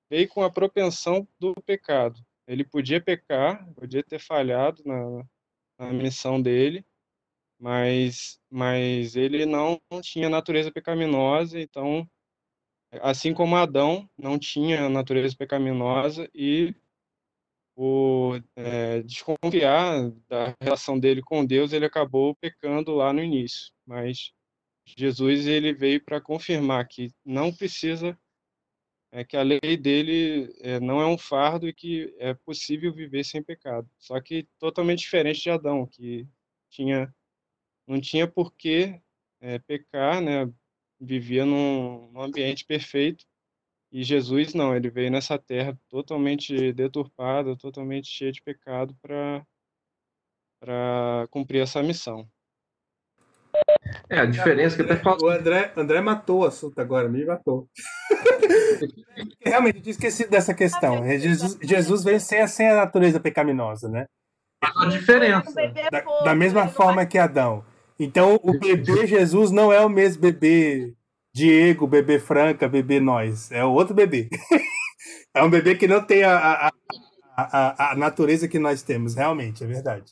veio 0.09 0.27
com 0.27 0.43
a 0.43 0.51
propensão 0.51 1.27
do 1.39 1.53
pecado. 1.65 2.19
Ele 2.47 2.63
podia 2.63 3.01
pecar, 3.01 3.67
podia 3.73 4.03
ter 4.03 4.19
falhado 4.19 4.81
na, 4.85 5.25
na 5.77 5.91
missão 5.91 6.41
dele, 6.41 6.85
mas, 7.59 8.39
mas 8.49 9.15
ele 9.15 9.45
não, 9.45 9.81
não 9.91 10.01
tinha 10.01 10.29
natureza 10.29 10.71
pecaminosa, 10.71 11.59
então, 11.59 12.07
assim 13.01 13.33
como 13.33 13.55
Adão 13.55 14.09
não 14.17 14.37
tinha 14.37 14.87
natureza 14.87 15.35
pecaminosa 15.35 16.29
e 16.33 16.73
por 17.77 18.43
é, 18.55 19.03
desconfiar 19.03 20.09
da 20.27 20.55
relação 20.59 20.97
dele 20.97 21.21
com 21.21 21.45
Deus, 21.45 21.71
ele 21.71 21.85
acabou 21.85 22.33
pecando 22.33 22.95
lá 22.95 23.13
no 23.13 23.23
início. 23.23 23.71
Mas 23.85 24.31
Jesus 24.83 25.45
ele 25.45 25.75
veio 25.75 26.03
para 26.03 26.19
confirmar 26.19 26.87
que 26.87 27.11
não 27.23 27.53
precisa, 27.53 28.17
é, 29.11 29.23
que 29.23 29.37
a 29.37 29.43
lei 29.43 29.77
dele 29.79 30.51
é, 30.59 30.79
não 30.79 30.99
é 30.99 31.05
um 31.05 31.19
fardo 31.19 31.67
e 31.67 31.73
que 31.73 32.15
é 32.17 32.33
possível 32.33 32.91
viver 32.91 33.23
sem 33.23 33.43
pecado. 33.43 33.87
Só 33.99 34.19
que 34.19 34.47
totalmente 34.57 35.01
diferente 35.01 35.43
de 35.43 35.51
Adão, 35.51 35.85
que 35.85 36.27
tinha 36.71 37.13
não 37.85 38.01
tinha 38.01 38.27
por 38.27 38.55
que 38.55 38.99
é, 39.39 39.59
pecar, 39.59 40.19
né? 40.19 40.51
Vivia 40.99 41.45
num, 41.45 42.11
num 42.11 42.23
ambiente 42.23 42.65
perfeito 42.65 43.23
e 43.91 44.03
Jesus 44.03 44.53
não, 44.53 44.75
ele 44.75 44.89
veio 44.89 45.11
nessa 45.11 45.37
terra 45.37 45.77
totalmente 45.89 46.73
deturpada, 46.73 47.55
totalmente 47.55 48.07
cheia 48.07 48.31
de 48.31 48.41
pecado 48.41 48.95
para 49.01 49.45
para 50.59 51.27
cumprir 51.29 51.61
essa 51.61 51.83
missão. 51.83 52.27
É, 54.09 54.19
a 54.19 54.25
diferença 54.25 54.75
que 54.75 54.81
até 54.81 54.95
fala. 54.97 55.17
O 55.21 55.29
André, 55.29 55.71
André 55.75 56.01
matou 56.01 56.41
o 56.41 56.45
assunto 56.45 56.79
agora, 56.79 57.07
me 57.07 57.23
matou. 57.25 57.69
Realmente, 59.39 59.77
eu 59.77 59.81
tinha 59.83 59.91
esquecido 59.91 60.29
dessa 60.29 60.53
questão. 60.53 61.03
É, 61.03 61.19
Jesus, 61.19 61.57
Jesus 61.61 62.03
veio 62.03 62.19
sem, 62.19 62.45
sem 62.47 62.69
a 62.69 62.75
natureza 62.75 63.19
pecaminosa, 63.19 63.87
né? 63.87 64.07
a 64.61 64.85
diferença. 64.87 65.51
Da, 65.91 66.01
da 66.23 66.35
mesma 66.35 66.67
forma 66.67 67.05
que 67.05 67.17
Adão. 67.17 67.63
Então, 67.99 68.39
o 68.43 68.57
bebê 68.57 69.07
Jesus 69.07 69.51
não 69.51 69.71
é 69.71 69.79
o 69.83 69.89
mesmo 69.89 70.21
bebê 70.21 70.93
Diego, 71.37 71.85
bebê 71.85 72.17
Franca, 72.17 72.67
bebê 72.67 72.99
nós. 72.99 73.51
É 73.51 73.63
o 73.63 73.71
outro 73.71 73.93
bebê. 73.93 74.27
é 75.35 75.43
um 75.43 75.49
bebê 75.51 75.75
que 75.75 75.87
não 75.87 76.01
tem 76.01 76.23
a, 76.23 76.35
a, 76.35 76.71
a, 77.37 77.91
a, 77.91 77.95
natureza 77.95 78.47
que 78.47 78.57
nós 78.57 78.81
temos, 78.81 79.13
realmente, 79.13 79.63
é 79.63 79.67
verdade. 79.67 80.11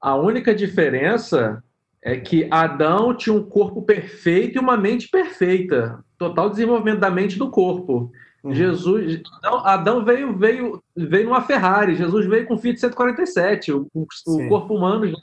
A 0.00 0.16
única 0.16 0.54
diferença 0.54 1.62
é 2.00 2.18
que 2.18 2.48
Adão 2.50 3.14
tinha 3.14 3.34
um 3.34 3.42
corpo 3.42 3.82
perfeito 3.82 4.56
e 4.56 4.58
uma 4.58 4.78
mente 4.78 5.10
perfeita. 5.10 6.02
Total 6.16 6.48
desenvolvimento 6.48 7.00
da 7.00 7.10
mente 7.10 7.34
e 7.34 7.38
do 7.38 7.50
corpo. 7.50 8.10
Uhum. 8.42 8.54
Jesus, 8.54 9.20
Adão, 9.42 9.66
Adão, 9.66 10.04
veio, 10.06 10.38
veio, 10.38 10.82
veio 10.96 11.26
numa 11.26 11.42
Ferrari, 11.42 11.96
Jesus 11.96 12.26
veio 12.26 12.46
com 12.46 12.56
Fiat 12.56 12.80
147, 12.80 13.72
o, 13.72 13.90
o 13.94 14.48
corpo 14.48 14.74
humano 14.74 15.06
já 15.06 15.16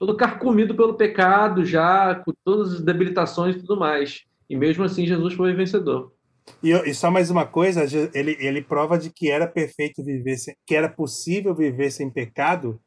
todo 0.00 0.16
carcomido 0.16 0.74
pelo 0.74 0.94
pecado, 0.94 1.62
já 1.62 2.14
com 2.14 2.32
todas 2.42 2.72
as 2.72 2.80
debilitações 2.80 3.54
e 3.54 3.60
tudo 3.60 3.78
mais. 3.78 4.24
E 4.50 4.56
mesmo 4.56 4.82
assim, 4.82 5.06
Jesus 5.06 5.34
foi 5.34 5.54
vencedor. 5.54 6.12
E, 6.60 6.72
e, 6.72 6.92
só 6.92 7.08
mais 7.08 7.30
uma 7.30 7.46
coisa, 7.46 7.84
ele, 8.12 8.36
ele 8.40 8.60
prova 8.60 8.98
de 8.98 9.08
que 9.08 9.30
era 9.30 9.46
perfeito 9.46 10.02
viver, 10.02 10.36
sem, 10.38 10.56
que 10.66 10.74
era 10.74 10.88
possível 10.88 11.54
viver 11.54 11.92
sem 11.92 12.10
pecado, 12.10 12.82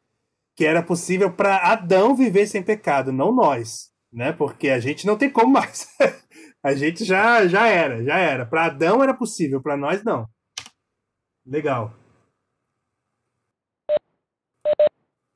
que 0.58 0.66
era 0.66 0.84
possível 0.84 1.32
para 1.32 1.72
Adão 1.72 2.18
viver 2.18 2.48
sem 2.48 2.62
pecado, 2.62 3.14
não 3.14 3.34
nós, 3.34 3.94
né? 4.12 4.34
Porque 4.34 4.68
a 4.68 4.80
gente 4.82 5.08
não 5.08 5.18
tem 5.18 5.30
como 5.30 5.54
mais. 5.54 5.88
a 6.62 6.76
gente 6.76 7.06
já 7.06 7.48
já 7.48 7.66
era, 7.66 8.04
já 8.04 8.18
era. 8.18 8.46
Para 8.46 8.66
Adão 8.66 9.02
era 9.02 9.14
possível, 9.14 9.62
para 9.62 9.78
nós 9.78 10.04
não. 10.04 10.28
Legal. 11.46 11.94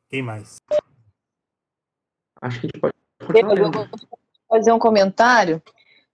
Quem 0.09 0.21
mais? 0.21 0.57
Acho 2.41 2.59
que 2.59 2.67
a 2.67 2.69
gente 2.69 2.81
pode 2.81 3.89
fazer 4.49 4.73
um 4.73 4.79
comentário 4.79 5.61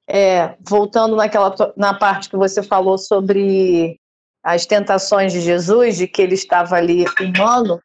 é, 0.07 0.55
voltando 0.59 1.15
naquela 1.15 1.55
na 1.77 1.93
parte 1.93 2.29
que 2.29 2.37
você 2.37 2.61
falou 2.61 2.97
sobre 2.97 3.99
as 4.43 4.65
tentações 4.65 5.31
de 5.31 5.39
Jesus, 5.39 5.97
de 5.97 6.07
que 6.07 6.21
ele 6.21 6.35
estava 6.35 6.75
ali 6.75 7.05
humano, 7.19 7.79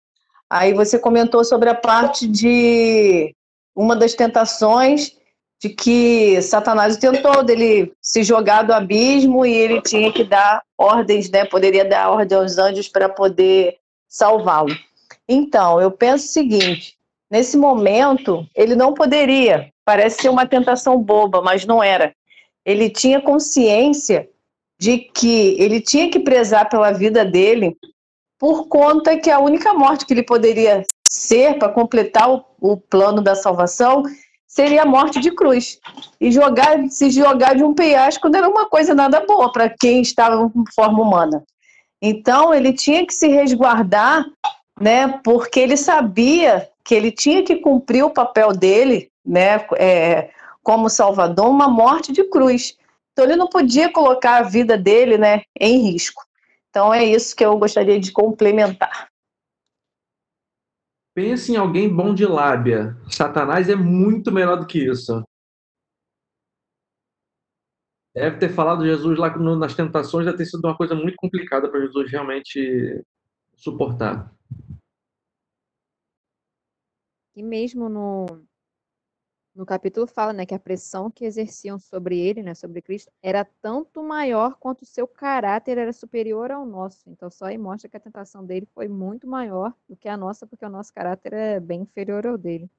aí 0.51 0.75
você 0.75 0.99
comentou 0.99 1.45
sobre 1.45 1.69
a 1.69 1.75
parte 1.75 2.27
de 2.27 3.35
uma 3.77 3.95
das 3.95 4.15
tentações 4.15 5.17
de 5.61 5.69
que 5.69 6.41
Satanás 6.43 6.97
tentou 6.97 7.43
dele 7.43 7.93
se 8.01 8.23
jogar 8.23 8.63
do 8.63 8.73
abismo 8.73 9.45
e 9.45 9.53
ele 9.53 9.83
tinha 9.83 10.13
que 10.13 10.25
dar 10.25 10.63
ordens, 10.77 11.31
né? 11.31 11.45
Poderia 11.45 11.85
dar 11.85 12.11
ordem 12.11 12.39
aos 12.39 12.59
anjos 12.59 12.89
para 12.89 13.09
poder 13.09 13.77
salvá-lo. 14.09 14.75
Então, 15.29 15.81
eu 15.81 15.91
penso 15.91 16.27
o 16.27 16.29
seguinte: 16.29 16.97
nesse 17.31 17.57
momento, 17.57 18.47
ele 18.55 18.75
não 18.75 18.95
poderia 18.95 19.73
Parece 19.89 20.21
ser 20.21 20.29
uma 20.29 20.45
tentação 20.45 21.03
boba, 21.03 21.41
mas 21.41 21.65
não 21.65 21.83
era. 21.83 22.15
Ele 22.63 22.91
tinha 22.91 23.23
consciência 23.23 24.29
de 24.79 24.99
que 24.99 25.57
ele 25.59 25.81
tinha 25.81 26.11
que 26.11 26.21
prezar 26.21 26.69
pela 26.69 26.93
vida 26.93 27.25
dele 27.25 27.75
por 28.39 28.69
conta 28.69 29.17
que 29.17 29.31
a 29.31 29.39
única 29.39 29.73
morte 29.73 30.05
que 30.05 30.13
ele 30.13 30.23
poderia 30.23 30.85
ser 31.03 31.59
para 31.59 31.71
completar 31.71 32.31
o, 32.31 32.45
o, 32.61 32.77
plano 32.77 33.23
da 33.23 33.35
salvação 33.35 34.03
seria 34.47 34.83
a 34.83 34.87
morte 34.87 35.21
de 35.21 35.31
cruz. 35.31 35.79
E 36.21 36.31
jogar, 36.31 36.87
se 36.91 37.09
jogar 37.09 37.57
de 37.57 37.65
um 37.65 37.73
penhasco 37.73 38.29
não 38.29 38.41
era 38.41 38.49
uma 38.51 38.67
coisa 38.69 38.95
nada 38.95 39.25
boa 39.25 39.51
para 39.51 39.71
quem 39.71 40.03
estava 40.03 40.53
em 40.55 40.65
forma 40.75 41.03
humana. 41.03 41.43
Então 42.03 42.53
ele 42.53 42.75
tinha 42.75 43.07
que 43.07 43.15
se 43.15 43.29
resguardar, 43.29 44.27
né, 44.79 45.19
porque 45.25 45.59
ele 45.59 45.79
sabia 45.79 46.69
que 46.85 46.95
ele 46.95 47.11
tinha 47.11 47.43
que 47.43 47.57
cumprir 47.57 48.05
o 48.05 48.11
papel 48.11 48.53
dele 48.53 49.11
né, 49.29 49.57
é, 49.77 50.31
como 50.63 50.89
Salvador, 50.89 51.49
uma 51.49 51.69
morte 51.69 52.11
de 52.13 52.25
cruz. 52.25 52.77
Então 53.13 53.25
ele 53.25 53.37
não 53.37 53.49
podia 53.49 53.93
colocar 53.93 54.39
a 54.39 54.49
vida 54.49 54.79
dele 54.79 55.19
né, 55.19 55.43
em 55.61 55.91
risco. 55.91 56.23
Então 56.71 56.93
é 56.93 57.05
isso 57.05 57.37
que 57.37 57.45
eu 57.45 57.59
gostaria 57.59 58.01
de 58.01 58.11
complementar. 58.11 59.09
Pense 61.15 61.53
em 61.53 61.57
alguém 61.57 61.93
bom 61.93 62.15
de 62.15 62.25
lábia. 62.25 62.97
Satanás 63.11 63.69
é 63.69 63.75
muito 63.75 64.31
melhor 64.31 64.59
do 64.59 64.67
que 64.67 64.79
isso. 64.79 65.23
Deve 68.15 68.39
ter 68.39 68.49
falado 68.49 68.87
Jesus 68.87 69.19
lá 69.19 69.37
nas 69.37 69.75
tentações, 69.75 70.27
deve 70.27 70.39
ter 70.39 70.47
sido 70.47 70.65
uma 70.65 70.77
coisa 70.77 70.95
muito 70.95 71.17
complicada 71.17 71.69
para 71.69 71.81
Jesus 71.81 72.11
realmente 72.11 73.05
suportar. 73.57 74.33
E 77.35 77.43
mesmo 77.43 77.89
no, 77.89 78.48
no 79.59 79.67
capítulo 79.67 80.07
fala, 80.07 80.33
né, 80.33 80.47
que 80.47 80.55
a 80.55 80.59
pressão 80.59 81.11
que 81.11 81.25
exerciam 81.25 81.81
sobre 81.81 82.17
ele, 82.17 82.45
né, 82.45 82.55
sobre 82.55 82.81
Cristo, 82.81 83.11
era 83.21 83.45
tanto 83.61 84.01
maior 84.05 84.55
quanto 84.55 84.83
o 84.83 84.87
seu 84.87 85.05
caráter 85.09 85.77
era 85.77 85.93
superior 85.93 86.53
ao 86.53 86.65
nosso. 86.65 87.11
Então 87.11 87.29
só 87.29 87.47
aí 87.47 87.59
mostra 87.59 87.91
que 87.91 87.97
a 87.97 88.01
tentação 88.01 88.47
dele 88.47 88.69
foi 88.73 88.87
muito 88.87 89.27
maior 89.27 89.75
do 89.89 89.97
que 89.97 90.09
a 90.09 90.17
nossa, 90.17 90.47
porque 90.47 90.65
o 90.65 90.69
nosso 90.69 90.95
caráter 90.95 91.33
é 91.33 91.59
bem 91.59 91.81
inferior 91.81 92.25
ao 92.25 92.39
dele. 92.39 92.71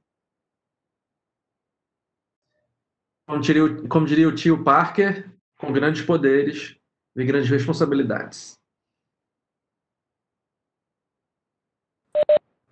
Como 3.27 3.41
diria, 3.41 3.87
como 3.89 4.05
diria 4.05 4.29
o 4.29 4.33
tio 4.33 4.63
Parker, 4.63 5.29
com 5.57 5.73
grandes 5.73 6.01
poderes 6.01 6.77
e 7.13 7.25
grandes 7.25 7.49
responsabilidades. 7.49 8.58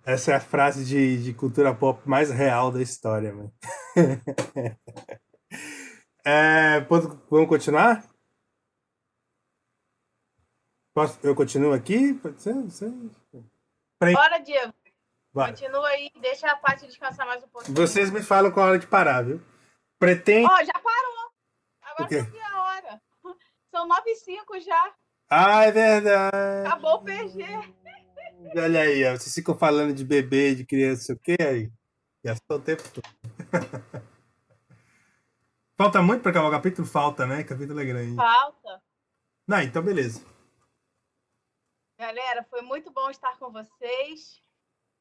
Essa 0.08 0.32
é 0.32 0.34
a 0.36 0.40
frase 0.40 0.86
de, 0.86 1.22
de 1.22 1.34
cultura 1.34 1.74
pop 1.74 2.08
mais 2.08 2.30
real 2.30 2.72
da 2.72 2.80
história, 2.80 3.30
mano. 3.30 3.52
é, 6.24 6.80
vamos 6.80 7.46
continuar? 7.46 8.02
Posso, 10.94 11.18
eu 11.22 11.34
continuo 11.34 11.74
aqui? 11.74 12.14
Pode 12.14 12.40
ser? 12.40 12.54
Bora, 14.14 14.38
Diego. 14.38 14.72
Vai. 15.30 15.50
Continua 15.50 15.86
aí, 15.88 16.10
deixa 16.22 16.50
a 16.50 16.56
parte 16.56 16.86
descansar 16.86 17.26
mais 17.26 17.44
um 17.44 17.48
pouquinho. 17.48 17.76
Vocês 17.76 18.10
me 18.10 18.22
falam 18.22 18.50
com 18.50 18.60
a 18.60 18.64
hora 18.64 18.78
de 18.78 18.86
parar, 18.86 19.26
viu? 19.26 19.42
Pretende. 19.98 20.48
Ó, 20.50 20.54
oh, 20.54 20.64
já 20.64 20.72
parou. 20.72 21.32
Agora 21.82 22.24
foi 22.24 22.40
a 22.40 22.62
hora. 22.62 23.02
São 23.70 23.86
9 23.86 24.10
e 24.10 24.16
5 24.16 24.60
já. 24.60 24.94
Ah, 25.28 25.64
é 25.66 25.70
verdade. 25.70 26.66
Acabou 26.66 26.94
o 26.94 27.04
PG. 27.04 27.44
Olha 28.56 28.82
aí, 28.82 29.04
ó, 29.04 29.16
vocês 29.16 29.34
ficam 29.34 29.58
falando 29.58 29.92
de 29.92 30.04
bebê, 30.04 30.54
de 30.54 30.64
criança, 30.64 31.12
o 31.12 31.18
quê 31.18 31.36
aí? 31.40 31.72
Gastou 32.24 32.58
o 32.58 32.62
tempo 32.62 32.82
todo. 32.90 33.08
Falta 35.76 36.00
muito 36.02 36.22
para 36.22 36.30
acabar 36.30 36.48
o 36.48 36.50
capítulo? 36.50 36.86
Falta, 36.86 37.26
né? 37.26 37.42
Capítulo 37.42 37.80
é 37.80 37.84
grande. 37.84 38.14
Falta. 38.14 38.82
Não, 39.46 39.60
então 39.60 39.82
beleza. 39.82 40.24
Galera, 41.98 42.44
foi 42.44 42.62
muito 42.62 42.92
bom 42.92 43.10
estar 43.10 43.36
com 43.38 43.50
vocês. 43.50 44.40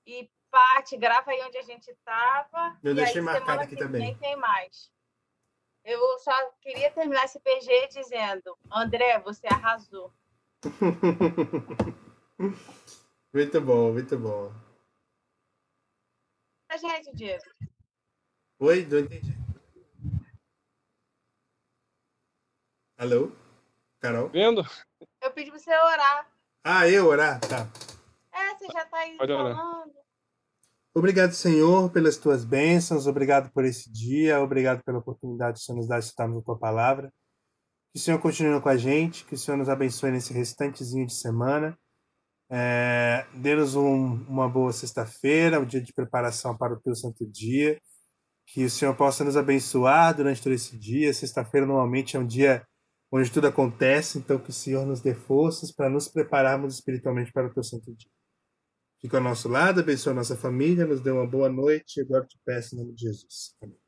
E 0.06 0.30
Paty, 0.50 0.98
grava 0.98 1.32
aí 1.32 1.42
onde 1.44 1.58
a 1.58 1.64
gente 1.64 1.90
estava. 1.90 2.78
Eu 2.84 2.94
e 2.94 2.96
deixei 2.96 3.20
aí, 3.20 3.26
marcado 3.26 3.62
aqui 3.62 3.76
que 3.76 3.84
também. 3.84 4.16
tem 4.18 4.36
mais. 4.36 4.92
Eu 5.84 6.00
só 6.20 6.32
queria 6.62 6.92
terminar 6.92 7.26
esse 7.26 7.40
PG 7.40 7.90
dizendo, 7.90 8.58
André, 8.72 9.20
você 9.20 9.48
arrasou. 9.48 10.14
muito 13.34 13.62
bom, 13.62 13.94
muito 13.94 14.18
bom. 14.18 14.52
A 16.70 16.78
gente, 16.78 17.14
Diego. 17.14 17.44
Oi, 18.60 18.86
não 18.86 19.00
entendi. 19.00 19.34
Alô? 22.98 23.32
Carol? 24.00 24.30
Vendo? 24.30 24.64
Eu 25.22 25.32
pedi 25.32 25.52
pra 25.52 25.60
você 25.60 25.70
orar. 25.70 26.32
Ah, 26.64 26.90
eu 26.90 27.06
orar? 27.08 27.40
Tá. 27.42 27.68
É, 28.34 28.56
você 28.56 28.66
já 28.72 28.86
tá 28.86 28.98
aí 28.98 29.18
Pode 29.18 29.32
orar. 29.32 29.56
falando. 29.56 29.94
Obrigado, 30.96 31.32
Senhor, 31.34 31.92
pelas 31.92 32.18
tuas 32.18 32.44
bênçãos. 32.44 33.06
Obrigado 33.06 33.52
por 33.52 33.64
esse 33.64 33.92
dia. 33.92 34.42
Obrigado 34.42 34.84
pela 34.84 34.98
oportunidade 34.98 35.58
que 35.58 35.62
o 35.62 35.66
Senhor 35.66 35.78
nos 35.78 35.88
dá 35.88 36.00
de 36.00 36.06
estarmos 36.06 36.38
na 36.38 36.44
tua 36.44 36.58
palavra. 36.58 37.14
Que 37.94 38.00
o 38.00 38.02
Senhor 38.02 38.20
continue 38.20 38.60
com 38.60 38.70
a 38.70 38.78
gente. 38.78 39.24
Que 39.26 39.36
o 39.36 39.38
Senhor 39.38 39.58
nos 39.58 39.70
abençoe 39.70 40.10
nesse 40.12 40.34
restantezinho 40.34 41.06
de 41.06 41.14
semana. 41.14 41.78
É, 42.50 43.26
Dê-nos 43.34 43.76
um- 43.76 44.24
uma 44.28 44.48
boa 44.50 44.72
sexta-feira, 44.72 45.60
um 45.60 45.66
dia 45.66 45.82
de 45.82 45.94
preparação 45.94 46.58
para 46.58 46.74
o 46.74 46.80
teu 46.80 46.96
santo 46.96 47.26
dia. 47.26 47.80
Que 48.48 48.64
o 48.66 48.70
Senhor 48.70 48.96
possa 48.96 49.24
nos 49.24 49.36
abençoar 49.38 50.16
durante 50.16 50.42
todo 50.42 50.54
esse 50.54 50.78
dia. 50.78 51.14
Sexta-feira, 51.14 51.66
normalmente, 51.68 52.16
é 52.16 52.20
um 52.20 52.26
dia 52.26 52.66
onde 53.12 53.32
tudo 53.32 53.48
acontece. 53.48 54.18
Então, 54.20 54.40
que 54.40 54.50
o 54.50 54.54
Senhor 54.54 54.86
nos 54.86 55.02
dê 55.02 55.14
forças 55.14 55.72
para 55.72 55.90
nos 55.90 56.08
prepararmos 56.08 56.76
espiritualmente 56.76 57.32
para 57.34 57.48
o 57.48 57.54
teu 57.54 57.64
santo 57.64 57.94
dia. 57.96 58.10
Fica 59.02 59.18
ao 59.18 59.24
nosso 59.24 59.48
lado, 59.50 59.82
abençoa 59.82 60.14
a 60.14 60.16
nossa 60.16 60.36
família, 60.36 60.86
nos 60.86 61.02
dê 61.02 61.12
uma 61.12 61.28
boa 61.28 61.50
noite. 61.50 61.98
e 62.00 62.02
Agora 62.02 62.26
te 62.26 62.40
peço 62.46 62.76
em 62.76 62.80
nome 62.80 62.94
de 62.94 63.02
Jesus. 63.04 63.56
Amém. 63.62 63.87